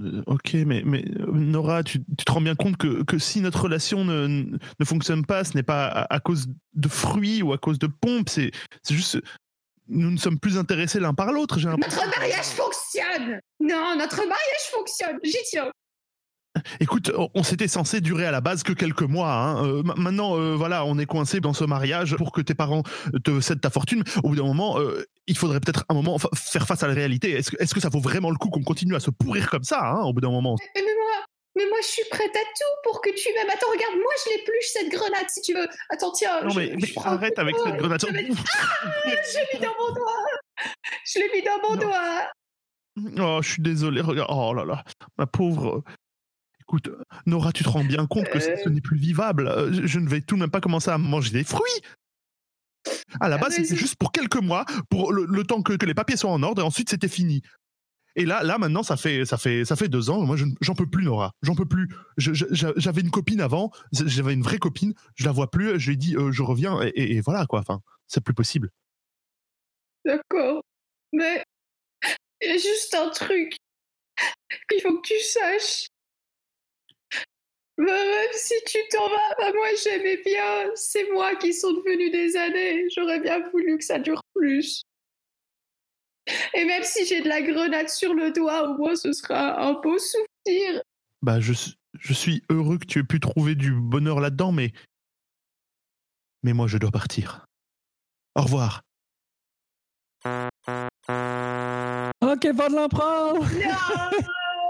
Euh, 0.02 0.24
ok, 0.26 0.54
mais, 0.66 0.84
mais 0.86 1.04
euh, 1.20 1.32
Nora, 1.32 1.84
tu, 1.84 2.00
tu 2.18 2.26
te 2.26 2.32
rends 2.32 2.42
bien 2.42 2.56
compte 2.56 2.78
que, 2.78 3.04
que 3.04 3.18
si 3.18 3.42
notre 3.42 3.62
relation 3.64 4.04
ne, 4.06 4.28
ne 4.28 4.86
fonctionne 4.86 5.26
pas, 5.26 5.44
ce 5.44 5.56
n'est 5.56 5.64
pas 5.64 5.86
à, 5.86 6.14
à 6.14 6.20
cause 6.20 6.48
de 6.74 6.88
fruits 6.88 7.42
ou 7.42 7.54
à 7.54 7.58
cause 7.58 7.80
de 7.80 7.88
pompes. 7.88 8.30
C'est 8.30 8.52
c'est 8.84 8.96
juste. 8.96 9.20
Nous 9.88 10.10
ne 10.10 10.18
sommes 10.18 10.40
plus 10.40 10.58
intéressés 10.58 11.00
l'un 11.02 11.14
par 11.14 11.34
l'autre. 11.34 11.60
J'ai 11.60 11.68
l'impression. 11.68 12.02
Notre 12.06 12.18
mariage 12.18 12.46
fonctionne. 12.46 13.42
Non, 13.60 13.96
notre 13.98 14.18
mariage 14.18 14.68
fonctionne. 14.72 15.20
J'y 15.24 15.38
tiens. 15.50 15.70
Écoute, 16.80 17.12
on- 17.34 17.44
s'était 17.44 17.68
censé 17.70 18.02
durer 18.02 18.26
à 18.26 18.32
la 18.32 18.42
base 18.42 18.64
que 18.64 18.74
quelques 18.74 19.02
mois. 19.04 19.32
hein. 19.34 19.66
Euh, 19.66 19.84
ma- 19.84 19.96
maintenant, 19.96 20.38
euh, 20.38 20.56
voilà, 20.56 20.84
on 20.86 20.98
est 21.00 21.06
coincé 21.06 21.40
dans 21.40 21.54
ce 21.54 21.64
mariage 21.64 22.16
pour 22.18 22.32
que 22.32 22.42
tes 22.42 22.54
parents 22.56 22.84
te 23.24 23.40
cèdent 23.40 23.62
ta 23.62 23.70
fortune. 23.70 24.04
Au 24.24 24.30
bout 24.30 24.36
d'un 24.36 24.44
moment, 24.44 24.78
euh, 24.80 25.04
il 25.28 25.38
faudrait 25.38 25.60
peut-être 25.62 25.86
un 25.90 25.94
moment 25.94 26.18
fa- 26.18 26.30
faire 26.36 26.68
face 26.68 26.84
à 26.84 26.88
la 26.88 26.94
réalité. 26.94 27.32
Est-ce 27.32 27.74
que, 27.74 27.80
ça 27.80 27.90
vaut 27.90 28.02
vraiment 28.02 28.30
le 28.32 28.36
coup 28.38 28.50
qu'on 28.50 28.64
continue 28.64 28.96
à 28.96 29.00
se 29.00 29.10
pourrir 29.12 29.50
comme 29.50 29.64
ça 29.64 29.80
hein, 29.82 30.02
Au 30.04 30.14
bout 30.14 30.22
d'un 30.22 30.30
moment? 30.32 30.56
Mais, 30.76 30.82
mais 30.82 30.94
moi, 30.94 31.26
mais 31.56 31.64
moi, 31.70 31.78
je 31.82 31.88
suis 31.88 32.04
prête 32.12 32.36
à 32.36 32.40
tout 32.40 32.74
pour 32.84 33.02
que 33.02 33.10
tu 33.10 33.30
m'aimes. 33.34 33.50
Attends, 33.50 33.72
regarde, 33.72 33.96
moi, 33.96 34.12
je 34.26 34.32
l'épluche 34.32 34.68
cette 34.74 34.90
grenade 34.92 35.30
si 35.30 35.42
tu 35.42 35.54
veux. 35.54 35.68
Attends, 35.90 36.12
tiens. 36.12 36.44
Non 36.44 36.50
je- 36.50 36.60
mais, 36.60 36.74
je 36.80 37.00
arrête 37.00 37.40
avec 37.40 37.56
cette 37.66 37.78
grenade. 37.78 38.02
je 38.02 38.14
vais- 38.14 38.24
Je 38.24 39.38
l'ai 39.38 39.48
mis 39.54 39.60
dans 39.60 39.74
mon 39.80 39.94
doigt. 39.94 40.26
Je 41.06 41.20
l'ai 41.20 41.30
mis 41.34 41.44
dans 41.44 41.70
mon 41.70 41.76
Non. 41.76 41.82
doigt. 41.82 42.28
Oh, 43.38 43.40
je 43.42 43.50
suis 43.54 43.62
désolé. 43.62 44.02
Regarde. 44.02 44.30
Oh 44.32 44.54
là 44.54 44.66
là, 44.66 44.84
ma 45.18 45.26
pauvre. 45.26 45.82
Écoute, 46.72 46.90
Nora, 47.26 47.52
tu 47.52 47.66
te 47.66 47.70
rends 47.70 47.84
bien 47.84 48.08
compte 48.08 48.30
que 48.30 48.40
ce 48.40 48.50
Euh. 48.50 48.70
n'est 48.70 48.80
plus 48.80 48.98
vivable. 48.98 49.50
Euh, 49.50 49.86
Je, 49.86 50.00
ne 50.00 50.08
vais 50.08 50.22
tout 50.22 50.36
de 50.36 50.40
même 50.40 50.50
pas 50.52 50.62
commencer 50.62 50.90
à 50.90 50.98
manger 50.98 51.32
des 51.32 51.44
fruits. 51.44 51.82
À 53.20 53.28
la 53.28 53.36
Ah, 53.36 53.40
base, 53.40 53.56
c'était 53.58 53.76
juste 53.76 53.98
pour 53.98 54.14
quelques 54.14 54.38
mois, 54.42 54.64
pour 54.90 55.12
le, 55.12 55.26
le 55.26 55.44
temps 55.44 55.62
que, 55.64 55.74
que 55.74 55.86
les 55.86 55.94
papiers 55.94 56.16
soient 56.16 56.32
en 56.32 56.42
ordre, 56.44 56.62
et 56.62 56.66
ensuite 56.66 56.90
c'était 56.90 57.10
fini. 57.10 57.42
Et 58.16 58.24
là, 58.26 58.42
là 58.44 58.58
maintenant, 58.58 58.84
ça 58.84 58.96
fait, 58.96 59.26
ça 59.26 59.38
fait, 59.38 59.66
ça 59.66 59.76
fait 59.76 59.90
deux 59.90 60.10
ans. 60.10 60.22
Moi, 60.26 60.38
je 60.38 60.46
j'en 60.62 60.74
peux 60.74 60.88
plus, 60.90 61.04
Nora. 61.04 61.34
J'en 61.42 61.56
peux 61.56 61.66
plus. 61.68 61.90
J'avais 62.18 63.02
une 63.02 63.12
copine 63.12 63.42
avant. 63.42 63.72
J'avais 63.92 64.34
une 64.34 64.42
vraie 64.42 64.58
copine. 64.58 64.94
Je 65.16 65.26
la 65.26 65.34
vois 65.34 65.52
plus. 65.52 65.78
Je 65.78 65.88
lui 65.88 65.94
ai 65.96 65.98
dit, 65.98 66.16
euh, 66.16 66.32
je 66.32 66.42
reviens. 66.42 66.82
Et, 66.82 66.88
et- 66.88 67.16
et 67.18 67.22
voilà 67.22 67.46
quoi. 67.48 67.60
Enfin, 67.60 67.82
c'est 68.08 68.24
plus 68.24 68.34
possible. 68.34 68.70
D'accord. 70.06 70.62
Mais 71.12 71.44
il 72.42 72.48
y 72.50 72.54
a 72.54 72.58
juste 72.58 72.96
un 72.96 73.10
truc 73.10 73.58
qu'il 74.70 74.82
faut 74.82 74.98
que 75.02 75.08
tu 75.08 75.20
saches. 75.20 75.88
Bah, 77.82 77.88
même 77.88 78.34
si 78.34 78.54
tu 78.68 78.78
t'en 78.92 79.10
vas, 79.10 79.36
bah, 79.40 79.52
moi 79.56 79.68
j'aimais 79.84 80.22
bien 80.24 80.70
ces 80.76 81.10
mois 81.12 81.36
qui 81.36 81.52
sont 81.52 81.74
devenus 81.74 82.12
des 82.12 82.38
années. 82.38 82.86
J'aurais 82.96 83.20
bien 83.20 83.40
voulu 83.50 83.80
que 83.80 83.84
ça 83.84 83.98
dure 83.98 84.22
plus. 84.36 84.84
Et 86.54 86.64
même 86.64 86.84
si 86.84 87.08
j'ai 87.08 87.22
de 87.22 87.28
la 87.28 87.42
grenade 87.42 87.90
sur 87.90 88.14
le 88.14 88.32
doigt, 88.32 88.70
au 88.70 88.78
moins 88.78 88.96
ce 88.96 89.12
sera 89.14 89.60
un 89.60 89.74
beau 89.82 89.98
souvenir. 89.98 90.84
Bah, 91.24 91.40
je, 91.40 91.54
suis 92.14 92.44
heureux 92.52 92.78
que 92.78 92.86
tu 92.86 93.00
aies 93.00 93.04
pu 93.04 93.20
trouver 93.20 93.56
du 93.56 93.74
bonheur 93.74 94.20
là-dedans, 94.20 94.52
mais. 94.52 94.74
Mais 96.44 96.54
moi, 96.54 96.68
je 96.68 96.78
dois 96.78 96.92
partir. 96.92 97.48
Au 98.36 98.44
revoir. 98.44 98.82
Ok, 102.24 102.44
fin 102.56 102.70
de 102.70 102.76
l'impro 102.76 103.40
Non, 103.40 103.46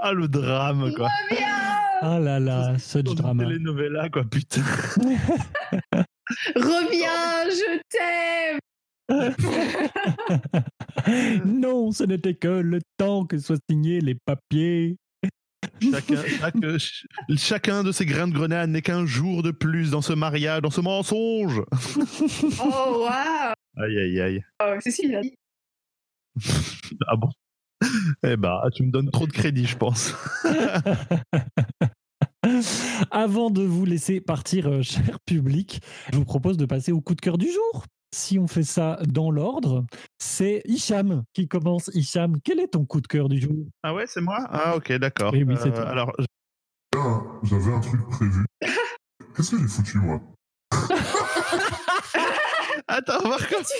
Ah, 0.01 0.13
le 0.13 0.29
drame, 0.29 0.93
quoi. 0.93 1.09
reviens 1.29 1.50
Ah 2.03 2.19
là 2.19 2.39
là, 2.39 2.77
such 2.79 3.03
drama. 3.15 3.43
telenovela, 3.45 4.09
quoi, 4.09 4.23
putain. 4.23 4.61
Reviens, 6.55 7.49
je 7.49 7.79
t'aime 7.89 8.59
non, 11.45 11.91
ce 11.91 12.03
n'était 12.03 12.35
que 12.35 12.47
le 12.47 12.79
temps 12.97 13.25
que 13.25 13.37
soient 13.37 13.57
signés 13.69 14.01
les 14.01 14.15
papiers. 14.15 14.97
Chacun, 15.81 16.23
chaque- 16.39 16.55
ch- 16.79 17.05
chacun 17.35 17.83
de 17.83 17.91
ces 17.91 18.05
grains 18.05 18.27
de 18.27 18.33
grenade 18.33 18.69
n'est 18.69 18.81
qu'un 18.81 19.05
jour 19.05 19.43
de 19.43 19.51
plus 19.51 19.91
dans 19.91 20.01
ce 20.01 20.13
mariage, 20.13 20.61
dans 20.61 20.69
ce 20.71 20.81
mensonge. 20.81 21.61
Oh, 22.63 23.05
waouh 23.05 23.53
Aïe, 23.77 23.97
aïe, 23.99 24.21
aïe. 24.21 24.41
Oh, 24.63 24.73
C'est 24.79 24.91
celui 24.91 25.11
là. 25.11 25.21
Ah 27.07 27.15
bon 27.17 27.29
Eh 28.23 28.37
bah, 28.37 28.63
tu 28.73 28.83
me 28.83 28.91
donnes 28.91 29.09
trop 29.09 29.25
de 29.27 29.31
crédit, 29.31 29.65
je 29.65 29.77
pense. 29.77 30.13
Avant 33.11 33.49
de 33.49 33.63
vous 33.63 33.85
laisser 33.85 34.21
partir, 34.21 34.67
euh, 34.67 34.81
cher 34.81 35.19
public, 35.25 35.81
je 36.11 36.17
vous 36.17 36.25
propose 36.25 36.57
de 36.57 36.65
passer 36.65 36.91
au 36.91 37.01
coup 37.01 37.15
de 37.15 37.21
cœur 37.21 37.37
du 37.37 37.51
jour. 37.51 37.85
Si 38.13 38.37
on 38.37 38.47
fait 38.47 38.63
ça 38.63 38.99
dans 39.07 39.31
l'ordre, 39.31 39.85
c'est 40.19 40.61
Hicham 40.65 41.23
qui 41.33 41.47
commence. 41.47 41.89
Hicham, 41.93 42.35
quel 42.43 42.59
est 42.59 42.67
ton 42.73 42.85
coup 42.85 42.99
de 42.99 43.07
cœur 43.07 43.29
du 43.29 43.39
jour? 43.39 43.65
Ah 43.83 43.93
ouais, 43.93 44.05
c'est 44.05 44.21
moi? 44.21 44.45
Ah 44.49 44.75
ok, 44.75 44.91
d'accord. 44.93 45.31
Oui, 45.33 45.43
oui, 45.43 45.55
c'est 45.61 45.71
toi. 45.71 45.87
Alors, 45.87 46.11
Ah, 46.95 47.21
j'avais 47.43 47.73
un 47.73 47.79
truc 47.79 48.01
prévu. 48.09 48.45
Qu'est-ce 49.35 49.51
que 49.51 49.59
j'ai 49.59 49.67
foutu, 49.67 49.97
moi? 49.99 50.19
Attends, 52.87 53.19
on 53.23 53.29
va 53.29 53.37
recommencer. 53.37 53.75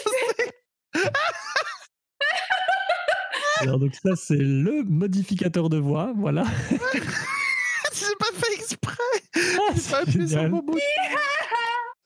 Alors 3.62 3.80
donc 3.80 3.94
ça, 3.96 4.16
c'est 4.16 4.36
le 4.36 4.84
modificateur 4.84 5.70
de 5.70 5.78
voix, 5.78 6.14
voilà. 6.16 6.44
J'ai 6.70 8.16
pas 8.18 8.26
fait 8.34 8.54
exprès. 8.56 8.96
Ah, 9.36 9.74
J'ai 9.76 9.92
pas 9.92 10.00
appuyé 10.00 10.28
sur 10.28 10.50
mon 10.50 10.64
bouton. 10.64 10.80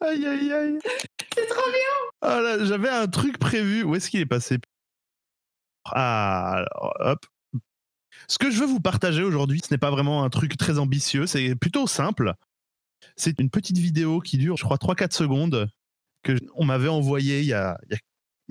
Aïe, 0.01 0.25
aïe, 0.25 0.51
aïe. 0.51 0.79
C'est 1.33 1.47
trop 1.47 1.69
bien 1.69 2.11
Ah 2.21 2.41
là, 2.41 2.65
j'avais 2.65 2.89
un 2.89 3.07
truc 3.07 3.37
prévu. 3.37 3.83
Où 3.83 3.95
est-ce 3.95 4.09
qu'il 4.09 4.19
est 4.19 4.25
passé? 4.25 4.57
Ah, 5.85 6.57
alors, 6.57 6.93
hop. 6.99 7.25
Ce 8.27 8.37
que 8.37 8.51
je 8.51 8.59
veux 8.59 8.65
vous 8.65 8.79
partager 8.81 9.23
aujourd'hui, 9.23 9.61
ce 9.63 9.73
n'est 9.73 9.77
pas 9.77 9.91
vraiment 9.91 10.23
un 10.23 10.29
truc 10.29 10.57
très 10.57 10.79
ambitieux, 10.79 11.27
c'est 11.27 11.55
plutôt 11.55 11.87
simple. 11.87 12.33
C'est 13.15 13.39
une 13.39 13.49
petite 13.49 13.77
vidéo 13.77 14.19
qui 14.19 14.37
dure, 14.37 14.57
je 14.57 14.63
crois, 14.63 14.77
3-4 14.77 15.13
secondes, 15.13 15.69
que 16.23 16.33
on 16.55 16.65
m'avait 16.65 16.89
envoyée 16.89 17.39
il 17.41 17.45
y, 17.45 17.53
a, 17.53 17.77
il 17.87 17.93
y 17.93 17.95
a 17.95 17.99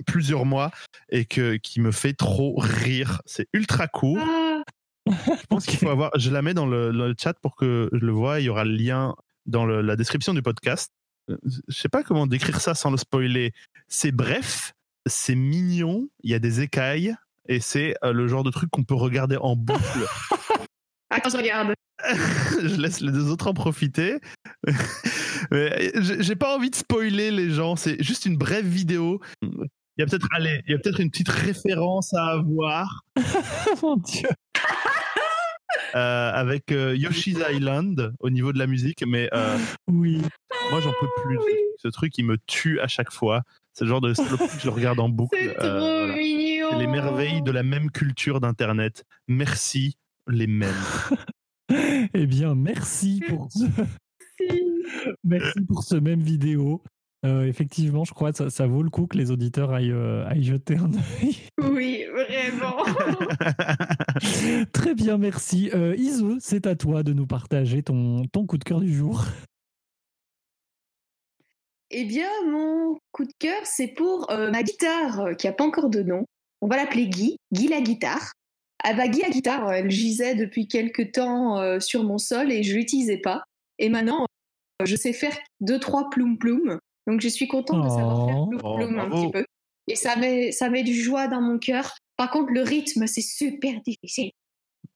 plusieurs 0.03 0.45
mois 0.45 0.71
et 1.09 1.25
que, 1.25 1.55
qui 1.55 1.79
me 1.81 1.91
fait 1.91 2.13
trop 2.13 2.55
rire. 2.57 3.21
C'est 3.25 3.47
ultra 3.53 3.87
court. 3.87 4.19
Ah, 4.21 4.63
Je 5.07 5.45
pense 5.49 5.65
qu'il 5.65 5.77
faut 5.79 5.89
avoir. 5.89 6.11
Je 6.17 6.29
la 6.31 6.41
mets 6.41 6.53
dans 6.53 6.65
le, 6.65 6.91
dans 6.91 7.05
le 7.07 7.15
chat 7.19 7.33
pour 7.41 7.55
que 7.55 7.89
je 7.93 7.97
le 8.05 8.11
vois. 8.11 8.39
Il 8.39 8.45
y 8.45 8.49
aura 8.49 8.65
le 8.65 8.71
lien 8.75 9.15
dans 9.45 9.65
le- 9.65 9.81
la 9.81 9.95
description 9.95 10.33
du 10.33 10.41
podcast. 10.41 10.91
Euh, 11.29 11.37
Je 11.67 11.75
sais 11.75 11.89
pas 11.89 12.03
comment 12.03 12.27
décrire 12.27 12.59
ça 12.61 12.73
sans 12.75 12.91
le 12.91 12.97
spoiler. 12.97 13.51
C'est 13.87 14.11
bref, 14.11 14.73
c'est 15.07 15.35
mignon. 15.35 16.07
Il 16.23 16.31
y 16.31 16.33
a 16.33 16.39
des 16.39 16.61
écailles 16.61 17.15
et 17.47 17.59
c'est 17.59 17.95
euh, 18.03 18.11
le 18.11 18.27
genre 18.27 18.43
de 18.43 18.49
truc 18.51 18.69
qu'on 18.71 18.83
peut 18.83 18.95
regarder 18.95 19.37
en 19.37 19.55
boucle. 19.55 19.79
Attends, 21.11 21.29
je 21.29 21.37
regarde. 21.37 21.73
je 22.61 22.81
laisse 22.81 22.99
les 22.99 23.11
deux 23.11 23.29
autres 23.29 23.47
en 23.47 23.53
profiter. 23.53 24.19
J'ai 25.51 26.23
j'ai 26.23 26.35
pas 26.35 26.55
envie 26.55 26.69
de 26.71 26.75
spoiler 26.75 27.29
les 27.29 27.51
gens. 27.51 27.75
C'est 27.75 28.01
juste 28.01 28.25
une 28.25 28.37
brève 28.37 28.65
vidéo. 28.65 29.21
Il 29.97 30.01
y 30.01 30.03
a 30.03 30.07
peut-être, 30.07 30.27
allez, 30.31 30.61
il 30.67 30.71
y 30.71 30.75
a 30.75 30.77
peut-être 30.77 30.99
une 30.99 31.09
petite 31.09 31.29
référence 31.29 32.13
à 32.13 32.25
avoir. 32.25 33.03
Mon 33.81 33.95
Dieu. 33.97 34.27
euh, 35.95 36.31
avec 36.33 36.71
euh, 36.71 36.95
Yoshi's 36.95 37.37
Island 37.51 38.13
au 38.19 38.29
niveau 38.29 38.51
de 38.51 38.59
la 38.59 38.67
musique, 38.67 39.03
mais 39.07 39.29
euh, 39.33 39.57
Oui. 39.87 40.21
moi 40.69 40.81
j'en 40.81 40.91
peux 40.99 41.07
plus. 41.23 41.37
oui. 41.37 41.53
Ce, 41.81 41.87
truc, 41.89 42.17
il 42.17 42.25
me 42.25 42.37
tue 42.45 42.79
à 42.79 42.87
chaque 42.87 43.11
fois. 43.11 43.43
C'est 43.73 43.85
le 43.85 43.89
genre 43.89 44.01
de 44.01 44.13
saloperie 44.13 44.47
que 44.57 44.63
je 44.63 44.69
regarde 44.69 44.99
en 44.99 45.09
boucle. 45.09 45.37
C'est 45.39 45.53
trop 45.53 45.67
voilà. 45.67 46.15
mignon 46.15 46.69
C'est 46.71 46.79
les 46.79 46.87
merveilles 46.87 47.41
de 47.41 47.51
la 47.51 47.63
même 47.63 47.91
culture 47.91 48.39
d'Internet. 48.41 49.03
Merci, 49.27 49.97
les 50.27 50.47
mêmes. 50.47 50.73
Eh 52.13 52.27
bien, 52.27 52.53
merci 52.53 53.23
pour 53.27 53.51
ce, 53.51 53.65
merci 55.23 55.61
pour 55.67 55.83
ce 55.83 55.95
même 55.95 56.21
vidéo. 56.21 56.83
Euh, 57.25 57.45
effectivement, 57.45 58.03
je 58.03 58.13
crois 58.13 58.31
que 58.31 58.37
ça, 58.37 58.49
ça 58.51 58.67
vaut 58.67 58.83
le 58.83 58.91
coup 58.91 59.07
que 59.07 59.17
les 59.17 59.31
auditeurs 59.31 59.71
aillent, 59.71 59.91
euh, 59.91 60.27
aillent 60.27 60.43
jeter 60.43 60.75
un 60.77 60.91
œil. 60.93 61.35
Oui, 61.57 62.05
vraiment 62.13 62.83
Très 64.73 64.93
bien, 64.93 65.17
merci. 65.17 65.71
Euh, 65.73 65.95
Ise, 65.97 66.23
c'est 66.39 66.67
à 66.67 66.75
toi 66.75 67.01
de 67.01 67.13
nous 67.13 67.25
partager 67.25 67.81
ton, 67.81 68.25
ton 68.27 68.45
coup 68.45 68.57
de 68.57 68.63
cœur 68.63 68.79
du 68.79 68.93
jour. 68.93 69.25
Eh 71.89 72.05
bien, 72.05 72.29
mon 72.47 72.97
coup 73.11 73.25
de 73.25 73.33
cœur, 73.39 73.59
c'est 73.63 73.87
pour 73.87 74.29
euh, 74.29 74.51
ma 74.51 74.61
guitare 74.61 75.21
euh, 75.21 75.33
qui 75.33 75.47
a 75.47 75.53
pas 75.53 75.63
encore 75.63 75.89
de 75.89 76.03
nom. 76.03 76.25
On 76.61 76.67
va 76.67 76.77
l'appeler 76.77 77.07
Guy, 77.07 77.37
Guy 77.51 77.67
la 77.67 77.81
guitare. 77.81 78.33
Ah 78.83 78.93
bah, 78.93 79.07
Guy 79.07 79.21
la 79.21 79.29
guitare, 79.29 79.71
elle 79.73 79.89
gisait 79.89 80.35
depuis 80.35 80.67
quelques 80.67 81.13
temps 81.13 81.79
sur 81.79 82.03
mon 82.03 82.17
sol 82.17 82.51
et 82.51 82.61
je 82.61 82.75
l'utilisais 82.75 83.17
pas. 83.17 83.43
Et 83.79 83.89
maintenant, 83.89 84.27
je 84.83 84.95
sais 84.95 85.13
faire 85.13 85.35
deux 85.59 85.79
trois 85.79 86.09
ploum 86.09 86.37
ploum. 86.37 86.79
Donc 87.07 87.21
je 87.21 87.27
suis 87.27 87.47
contente 87.47 87.83
de 87.83 87.89
savoir 87.89 88.25
faire 88.27 88.37
Oh. 88.37 88.77
ploum 88.77 88.97
Oh, 88.97 88.99
un 89.01 89.09
petit 89.09 89.31
peu. 89.31 89.45
Et 89.87 89.95
ça 89.95 90.15
met 90.15 90.51
ça 90.51 90.69
met 90.69 90.83
du 90.83 90.93
joie 90.93 91.27
dans 91.27 91.41
mon 91.41 91.59
cœur. 91.59 91.91
Par 92.17 92.31
contre, 92.31 92.51
le 92.51 92.61
rythme, 92.61 93.05
c'est 93.07 93.21
super 93.21 93.81
difficile. 93.81 94.31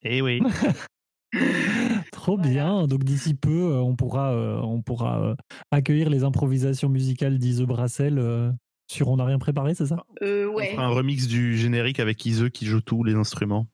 Eh 0.04 0.22
oui. 0.22 0.40
Trop 2.12 2.38
Voilà. 2.38 2.50
bien. 2.50 2.88
Donc 2.88 3.04
d'ici 3.04 3.36
peu, 3.36 3.50
euh, 3.74 3.82
on 3.82 3.96
pourra, 3.96 4.34
euh, 4.34 4.60
on 4.62 4.82
pourra 4.82 5.22
euh, 5.24 5.36
accueillir 5.72 6.10
les 6.10 6.24
improvisations 6.24 6.90
musicales 6.90 7.38
d'Ise 7.38 7.62
Brassel 7.62 8.18
euh, 8.18 8.52
sur 8.90 9.10
On 9.10 9.18
n'a 9.18 9.26
rien 9.26 9.38
préparé, 9.38 9.76
c'est 9.76 9.86
ça? 9.86 10.04
Euh, 10.24 10.50
On 10.50 10.56
ouais. 10.56 10.72
fera 10.72 10.86
un 10.86 10.90
remix 10.90 11.28
du 11.28 11.56
générique 11.58 12.00
avec 12.00 12.26
Ise 12.26 12.50
qui 12.52 12.66
joue 12.66 12.82
tous 12.82 13.04
les 13.04 13.14
instruments. 13.14 13.68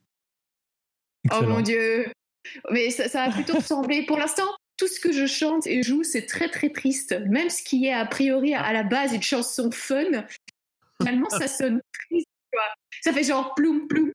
Oh 1.32 1.43
mon 1.48 1.62
dieu. 1.62 2.06
Mais 2.71 2.89
ça, 2.89 3.08
ça 3.08 3.26
va 3.28 3.32
plutôt 3.34 3.56
ressembler. 3.56 4.06
Pour 4.06 4.17
l'instant, 4.17 4.43
tout 4.78 4.88
ce 4.88 5.00
que 5.00 5.12
je 5.12 5.26
chante 5.26 5.68
et 5.68 5.84
joue, 5.84 6.04
c'est 6.04 6.26
très 6.26 6.50
très 6.50 6.70
triste. 6.70 7.16
Même 7.28 7.50
ce 7.50 7.64
qui 7.64 7.86
est 7.86 7.94
a 7.94 8.06
priori 8.06 8.54
à 8.54 8.74
la 8.74 8.84
base 8.84 9.14
une 9.14 9.22
chanson 9.22 9.72
fun, 9.72 10.26
finalement 11.02 11.30
ça 11.30 11.48
sonne 11.48 11.82
triste. 12.10 12.28
Quoi. 12.52 12.64
Ça 13.02 13.14
fait 13.14 13.24
genre 13.24 13.54
ploum 13.56 13.88
ploum. 13.88 14.12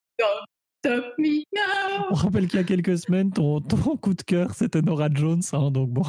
Stop, 0.82 1.12
me 1.18 1.40
now. 1.54 2.06
On 2.10 2.14
rappelle 2.14 2.48
qu'il 2.48 2.58
y 2.58 2.62
a 2.62 2.64
quelques 2.64 2.96
semaines, 2.98 3.30
ton, 3.30 3.60
ton 3.60 3.76
coup 3.98 4.14
de 4.14 4.22
cœur, 4.22 4.54
c'était 4.54 4.80
Nora 4.80 5.08
Jones. 5.12 5.42
hein, 5.52 5.70
donc 5.70 5.90
bon. 5.90 6.04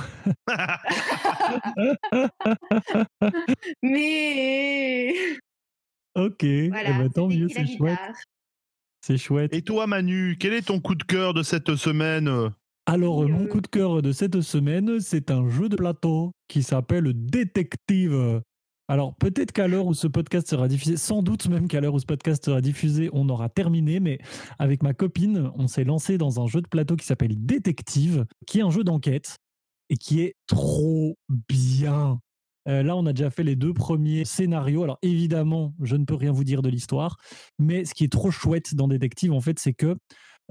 Mais 3.83 5.13
Ok. 6.15 6.43
Eh 6.43 6.69
voilà. 6.69 6.93
ben, 6.93 7.09
tant 7.09 7.29
c'était 7.29 7.41
mieux, 7.41 7.49
c'est 7.49 7.77
chouette. 7.77 7.99
C'est 9.01 9.17
chouette. 9.17 9.53
Et 9.53 9.61
toi, 9.61 9.87
Manu, 9.87 10.37
quel 10.39 10.53
est 10.53 10.67
ton 10.67 10.79
coup 10.79 10.95
de 10.95 11.03
cœur 11.03 11.33
de 11.33 11.43
cette 11.43 11.75
semaine? 11.75 12.29
Alors, 12.93 13.25
mon 13.25 13.47
coup 13.47 13.61
de 13.61 13.67
cœur 13.67 14.01
de 14.01 14.11
cette 14.11 14.41
semaine, 14.41 14.99
c'est 14.99 15.31
un 15.31 15.47
jeu 15.47 15.69
de 15.69 15.77
plateau 15.77 16.33
qui 16.49 16.61
s'appelle 16.61 17.13
Détective. 17.15 18.41
Alors, 18.89 19.15
peut-être 19.15 19.53
qu'à 19.53 19.69
l'heure 19.69 19.85
où 19.85 19.93
ce 19.93 20.07
podcast 20.07 20.49
sera 20.49 20.67
diffusé, 20.67 20.97
sans 20.97 21.23
doute 21.23 21.47
même 21.47 21.69
qu'à 21.69 21.79
l'heure 21.79 21.93
où 21.93 21.99
ce 21.99 22.05
podcast 22.05 22.43
sera 22.43 22.59
diffusé, 22.59 23.09
on 23.13 23.29
aura 23.29 23.47
terminé, 23.47 24.01
mais 24.01 24.19
avec 24.59 24.83
ma 24.83 24.93
copine, 24.93 25.53
on 25.55 25.67
s'est 25.67 25.85
lancé 25.85 26.17
dans 26.17 26.41
un 26.41 26.47
jeu 26.47 26.59
de 26.59 26.67
plateau 26.67 26.97
qui 26.97 27.05
s'appelle 27.05 27.33
Détective, 27.37 28.25
qui 28.45 28.59
est 28.59 28.63
un 28.63 28.71
jeu 28.71 28.83
d'enquête 28.83 29.37
et 29.89 29.95
qui 29.95 30.19
est 30.19 30.35
trop 30.45 31.15
bien. 31.47 32.19
Euh, 32.67 32.83
là, 32.83 32.97
on 32.97 33.05
a 33.05 33.13
déjà 33.13 33.29
fait 33.29 33.43
les 33.43 33.55
deux 33.55 33.73
premiers 33.73 34.25
scénarios. 34.25 34.83
Alors, 34.83 34.99
évidemment, 35.01 35.73
je 35.81 35.95
ne 35.95 36.03
peux 36.03 36.15
rien 36.15 36.33
vous 36.33 36.43
dire 36.43 36.61
de 36.61 36.67
l'histoire, 36.67 37.15
mais 37.57 37.85
ce 37.85 37.93
qui 37.93 38.03
est 38.03 38.11
trop 38.11 38.31
chouette 38.31 38.75
dans 38.75 38.89
Détective, 38.89 39.31
en 39.31 39.39
fait, 39.39 39.59
c'est 39.59 39.73
que 39.73 39.95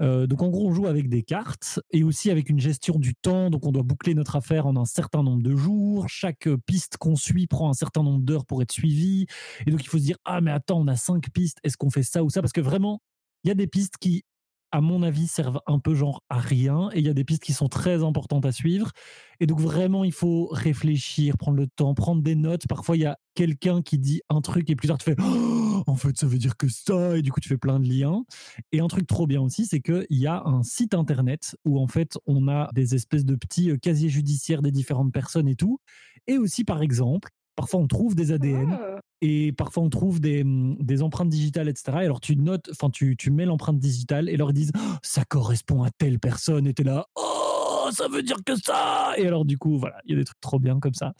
euh, 0.01 0.25
donc 0.25 0.41
en 0.41 0.49
gros, 0.49 0.67
on 0.67 0.73
joue 0.73 0.87
avec 0.87 1.09
des 1.09 1.23
cartes 1.23 1.79
et 1.91 2.03
aussi 2.03 2.31
avec 2.31 2.49
une 2.49 2.59
gestion 2.59 2.97
du 2.97 3.13
temps. 3.13 3.49
Donc 3.49 3.65
on 3.65 3.71
doit 3.71 3.83
boucler 3.83 4.15
notre 4.15 4.35
affaire 4.35 4.65
en 4.65 4.75
un 4.75 4.85
certain 4.85 5.23
nombre 5.23 5.43
de 5.43 5.55
jours. 5.55 6.09
Chaque 6.09 6.47
euh, 6.47 6.57
piste 6.65 6.97
qu'on 6.97 7.15
suit 7.15 7.47
prend 7.47 7.69
un 7.69 7.73
certain 7.73 8.03
nombre 8.03 8.23
d'heures 8.23 8.45
pour 8.45 8.61
être 8.61 8.71
suivie. 8.71 9.27
Et 9.65 9.71
donc 9.71 9.83
il 9.83 9.87
faut 9.87 9.97
se 9.97 10.03
dire 10.03 10.17
ah 10.25 10.41
mais 10.41 10.51
attends, 10.51 10.79
on 10.79 10.87
a 10.87 10.95
cinq 10.95 11.29
pistes. 11.31 11.59
Est-ce 11.63 11.77
qu'on 11.77 11.91
fait 11.91 12.03
ça 12.03 12.23
ou 12.23 12.29
ça? 12.29 12.41
Parce 12.41 12.53
que 12.53 12.61
vraiment, 12.61 13.01
il 13.43 13.49
y 13.49 13.51
a 13.51 13.55
des 13.55 13.67
pistes 13.67 13.97
qui, 13.99 14.23
à 14.71 14.81
mon 14.81 15.03
avis, 15.03 15.27
servent 15.27 15.61
un 15.67 15.79
peu 15.79 15.93
genre 15.93 16.23
à 16.29 16.39
rien 16.39 16.89
et 16.93 16.99
il 16.99 17.05
y 17.05 17.09
a 17.09 17.13
des 17.13 17.23
pistes 17.23 17.43
qui 17.43 17.53
sont 17.53 17.67
très 17.67 18.03
importantes 18.03 18.45
à 18.45 18.51
suivre. 18.51 18.91
Et 19.39 19.45
donc 19.45 19.59
vraiment, 19.59 20.03
il 20.03 20.13
faut 20.13 20.47
réfléchir, 20.51 21.37
prendre 21.37 21.57
le 21.57 21.67
temps, 21.67 21.93
prendre 21.93 22.23
des 22.23 22.35
notes. 22.35 22.67
Parfois, 22.67 22.97
il 22.97 23.01
y 23.01 23.05
a 23.05 23.17
quelqu'un 23.35 23.81
qui 23.81 23.99
dit 23.99 24.21
un 24.29 24.41
truc 24.41 24.69
et 24.69 24.75
plus 24.75 24.87
tard 24.87 24.97
tu 24.97 25.05
fais 25.05 25.15
Oh, 25.19 25.70
en 25.87 25.95
fait 25.95 26.17
ça 26.17 26.27
veut 26.27 26.37
dire 26.37 26.57
que 26.57 26.67
ça 26.67 27.17
et 27.17 27.21
du 27.21 27.31
coup 27.31 27.39
tu 27.39 27.49
fais 27.49 27.57
plein 27.57 27.79
de 27.79 27.87
liens. 27.87 28.23
Et 28.71 28.79
un 28.79 28.87
truc 28.87 29.07
trop 29.07 29.27
bien 29.27 29.41
aussi, 29.41 29.65
c'est 29.65 29.81
qu'il 29.81 30.05
y 30.09 30.27
a 30.27 30.41
un 30.45 30.63
site 30.63 30.93
internet 30.93 31.55
où 31.65 31.79
en 31.79 31.87
fait 31.87 32.17
on 32.25 32.47
a 32.47 32.69
des 32.73 32.95
espèces 32.95 33.25
de 33.25 33.35
petits 33.35 33.71
euh, 33.71 33.77
casiers 33.77 34.09
judiciaires 34.09 34.61
des 34.61 34.71
différentes 34.71 35.11
personnes 35.11 35.47
et 35.47 35.55
tout. 35.55 35.79
Et 36.27 36.37
aussi 36.37 36.63
par 36.63 36.81
exemple, 36.81 37.29
parfois 37.55 37.79
on 37.79 37.87
trouve 37.87 38.15
des 38.15 38.31
ADN 38.31 38.77
Oh. 38.79 38.99
et 39.21 39.51
parfois 39.51 39.83
on 39.83 39.89
trouve 39.89 40.19
des, 40.19 40.43
des 40.45 41.01
empreintes 41.01 41.29
digitales, 41.29 41.69
etc. 41.69 41.99
Et 42.01 42.05
alors 42.05 42.21
tu 42.21 42.35
notes, 42.35 42.69
enfin 42.71 42.89
tu, 42.89 43.15
tu 43.17 43.31
mets 43.31 43.45
l'empreinte 43.45 43.79
digitale 43.79 44.29
et 44.29 44.37
leur 44.37 44.49
ils 44.51 44.53
disent 44.53 44.71
Oh, 44.75 44.95
ça 45.03 45.23
correspond 45.25 45.83
à 45.83 45.89
telle 45.91 46.19
personne 46.19 46.67
et 46.67 46.73
t'es 46.73 46.83
là 46.83 47.05
oh 47.15 47.89
ça 47.91 48.07
veut 48.07 48.23
dire 48.23 48.37
que 48.45 48.55
ça 48.55 49.13
et 49.17 49.27
alors 49.27 49.43
du 49.43 49.57
coup 49.57 49.77
voilà 49.77 49.97
il 50.05 50.11
y 50.11 50.13
a 50.15 50.19
des 50.19 50.25
trucs 50.25 50.39
trop 50.41 50.59
bien 50.59 50.79
comme 50.79 50.93
ça. 50.93 51.13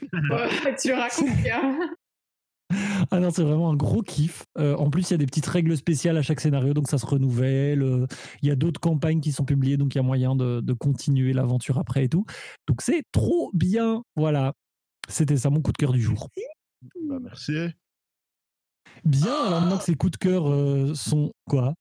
Tu 0.80 0.92
racontes 0.92 1.36
bien. 1.42 1.90
Ah 3.10 3.20
non, 3.20 3.30
c'est 3.30 3.42
vraiment 3.42 3.70
un 3.70 3.76
gros 3.76 4.02
kiff. 4.02 4.44
Euh, 4.58 4.76
en 4.76 4.90
plus, 4.90 5.08
il 5.08 5.12
y 5.12 5.14
a 5.14 5.18
des 5.18 5.24
petites 5.26 5.46
règles 5.46 5.76
spéciales 5.76 6.16
à 6.18 6.22
chaque 6.22 6.40
scénario, 6.40 6.74
donc 6.74 6.88
ça 6.88 6.98
se 6.98 7.06
renouvelle. 7.06 7.82
Euh, 7.82 8.06
Il 8.42 8.48
y 8.48 8.52
a 8.52 8.56
d'autres 8.56 8.80
campagnes 8.80 9.20
qui 9.20 9.32
sont 9.32 9.44
publiées, 9.44 9.76
donc 9.78 9.94
il 9.94 9.98
y 9.98 10.00
a 10.00 10.02
moyen 10.04 10.36
de, 10.36 10.60
de 10.60 10.72
continuer 10.74 11.32
l'aventure 11.32 11.78
après 11.78 12.04
et 12.04 12.08
tout. 12.08 12.26
Donc 12.66 12.82
c'est 12.82 13.02
trop 13.12 13.50
bien. 13.54 14.02
Voilà. 14.16 14.52
C'était 15.08 15.38
ça 15.38 15.48
mon 15.48 15.62
coup 15.62 15.72
de 15.72 15.78
cœur 15.78 15.92
du 15.92 16.02
jour. 16.02 16.28
Bah, 17.08 17.16
merci. 17.22 17.54
Bien, 19.04 19.46
alors 19.46 19.60
maintenant 19.62 19.78
que 19.78 19.84
ces 19.84 19.94
coups 19.94 20.12
de 20.12 20.16
cœur 20.18 20.50
euh, 20.50 20.92
sont 20.94 21.30
quoi? 21.48 21.72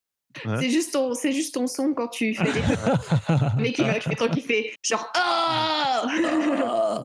Ouais. 0.46 0.58
C'est 0.62 0.70
juste, 0.70 0.94
ton- 0.94 1.14
c'est 1.16 1.34
juste 1.34 1.56
ton 1.56 1.66
son 1.68 1.94
quand 1.96 2.10
tu 2.10 2.36
fais 2.36 2.44
des 2.46 2.62
mec 3.62 3.76
qui 3.76 3.82
va 3.82 4.00
fait 4.00 4.16
trop 4.16 4.30
kiffer. 4.30 4.74
Genre 4.84 5.12
oh 5.18 7.02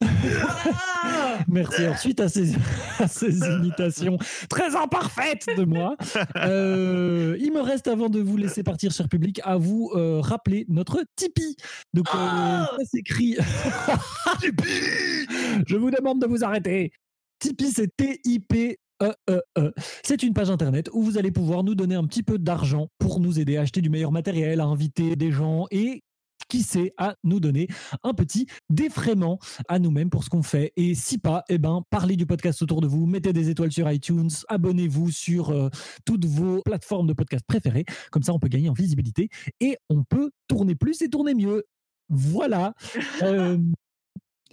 Merci. 1.48 1.86
Ensuite, 1.86 2.20
à 2.20 2.28
ces, 2.28 2.52
à 2.98 3.08
ces 3.08 3.38
imitations 3.38 4.18
très 4.48 4.76
imparfaites 4.76 5.46
de 5.56 5.64
moi, 5.64 5.96
euh, 6.36 7.36
il 7.40 7.52
me 7.52 7.60
reste, 7.60 7.88
avant 7.88 8.08
de 8.08 8.20
vous 8.20 8.36
laisser 8.36 8.62
partir, 8.62 8.92
cher 8.92 9.08
public, 9.08 9.40
à 9.44 9.56
vous 9.56 9.90
euh, 9.94 10.20
rappeler 10.20 10.64
notre 10.68 11.02
Tipeee. 11.16 11.56
Donc, 11.94 12.06
euh, 12.14 12.18
Oh 12.18 12.76
ça 12.78 12.84
s'écrit. 12.84 13.36
Je 15.66 15.76
vous 15.76 15.90
demande 15.90 16.20
de 16.20 16.26
vous 16.26 16.44
arrêter. 16.44 16.92
Tipeee, 17.38 17.70
c'est 17.70 17.88
T-I-P. 17.96 18.78
E 19.02 19.12
E 19.28 19.42
E. 19.58 19.74
C'est 20.02 20.22
une 20.22 20.32
page 20.32 20.48
internet 20.48 20.88
où 20.94 21.02
vous 21.02 21.18
allez 21.18 21.30
pouvoir 21.30 21.62
nous 21.62 21.74
donner 21.74 21.96
un 21.96 22.06
petit 22.06 22.22
peu 22.22 22.38
d'argent 22.38 22.88
pour 22.98 23.20
nous 23.20 23.38
aider 23.38 23.58
à 23.58 23.60
acheter 23.60 23.82
du 23.82 23.90
meilleur 23.90 24.10
matériel, 24.10 24.58
à 24.58 24.64
inviter 24.64 25.16
des 25.16 25.32
gens 25.32 25.66
et 25.70 26.02
qui 26.48 26.62
sait 26.62 26.92
à 26.96 27.16
nous 27.24 27.40
donner 27.40 27.68
un 28.02 28.14
petit 28.14 28.46
défraiement 28.70 29.38
à 29.68 29.78
nous-mêmes 29.78 30.10
pour 30.10 30.24
ce 30.24 30.30
qu'on 30.30 30.42
fait. 30.42 30.72
Et 30.76 30.94
si 30.94 31.18
pas, 31.18 31.44
eh 31.48 31.58
ben, 31.58 31.82
parlez 31.90 32.16
du 32.16 32.26
podcast 32.26 32.62
autour 32.62 32.80
de 32.80 32.86
vous, 32.86 33.06
mettez 33.06 33.32
des 33.32 33.50
étoiles 33.50 33.72
sur 33.72 33.90
iTunes, 33.90 34.30
abonnez-vous 34.48 35.10
sur 35.10 35.50
euh, 35.50 35.68
toutes 36.04 36.24
vos 36.24 36.62
plateformes 36.62 37.06
de 37.06 37.12
podcast 37.12 37.44
préférées. 37.46 37.84
Comme 38.10 38.22
ça, 38.22 38.32
on 38.32 38.38
peut 38.38 38.48
gagner 38.48 38.68
en 38.68 38.74
visibilité 38.74 39.28
et 39.60 39.76
on 39.88 40.04
peut 40.04 40.30
tourner 40.48 40.74
plus 40.74 41.02
et 41.02 41.08
tourner 41.08 41.34
mieux. 41.34 41.64
Voilà. 42.08 42.74
Euh, 43.22 43.56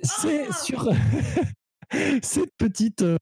c'est 0.02 0.48
Ah 0.50 0.54
sur 0.54 0.90
cette 2.24 2.52
petite 2.58 3.02
euh, 3.02 3.18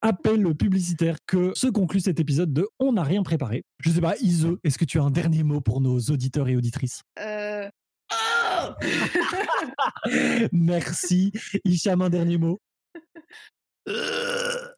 appel 0.00 0.54
publicitaire 0.54 1.16
que 1.26 1.52
se 1.54 1.66
conclut 1.66 2.00
cet 2.00 2.20
épisode 2.20 2.52
de 2.52 2.68
On 2.78 2.92
n'a 2.92 3.02
rien 3.02 3.22
préparé. 3.22 3.64
Je 3.80 3.90
sais 3.90 4.00
pas, 4.00 4.16
Ise, 4.18 4.48
est-ce 4.64 4.78
que 4.78 4.84
tu 4.84 4.98
as 4.98 5.02
un 5.02 5.10
dernier 5.10 5.42
mot 5.42 5.60
pour 5.60 5.80
nos 5.80 5.98
auditeurs 5.98 6.48
et 6.48 6.56
auditrices? 6.56 7.02
Euh, 7.20 7.68
Merci. 10.52 11.32
Hicham, 11.64 12.02
un 12.02 12.10
dernier 12.10 12.38
mot. 12.38 12.60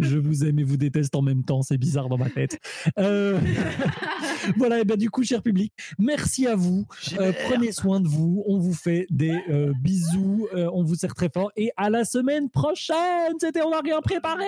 Je 0.00 0.18
vous 0.18 0.44
aime 0.44 0.58
et 0.58 0.64
vous 0.64 0.76
déteste 0.76 1.14
en 1.14 1.22
même 1.22 1.44
temps, 1.44 1.62
c'est 1.62 1.78
bizarre 1.78 2.08
dans 2.08 2.18
ma 2.18 2.30
tête. 2.30 2.58
Euh, 2.98 3.38
voilà, 4.56 4.80
et 4.80 4.84
bien 4.84 4.96
du 4.96 5.10
coup, 5.10 5.24
cher 5.24 5.42
public, 5.42 5.72
merci 5.98 6.46
à 6.46 6.54
vous. 6.54 6.86
Euh, 7.18 7.32
prenez 7.48 7.72
soin 7.72 8.00
de 8.00 8.08
vous. 8.08 8.44
On 8.46 8.58
vous 8.58 8.74
fait 8.74 9.06
des 9.10 9.36
euh, 9.50 9.72
bisous. 9.80 10.48
Euh, 10.54 10.70
on 10.72 10.84
vous 10.84 10.94
serre 10.94 11.14
très 11.14 11.28
fort. 11.28 11.50
Et 11.56 11.70
à 11.76 11.90
la 11.90 12.04
semaine 12.04 12.50
prochaine. 12.50 13.34
C'était 13.40 13.62
On 13.62 13.70
n'a 13.70 13.80
rien 13.80 14.00
préparé. 14.00 14.44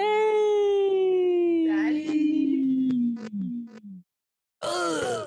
Salut. 1.67 3.17
Euh. 4.65 5.25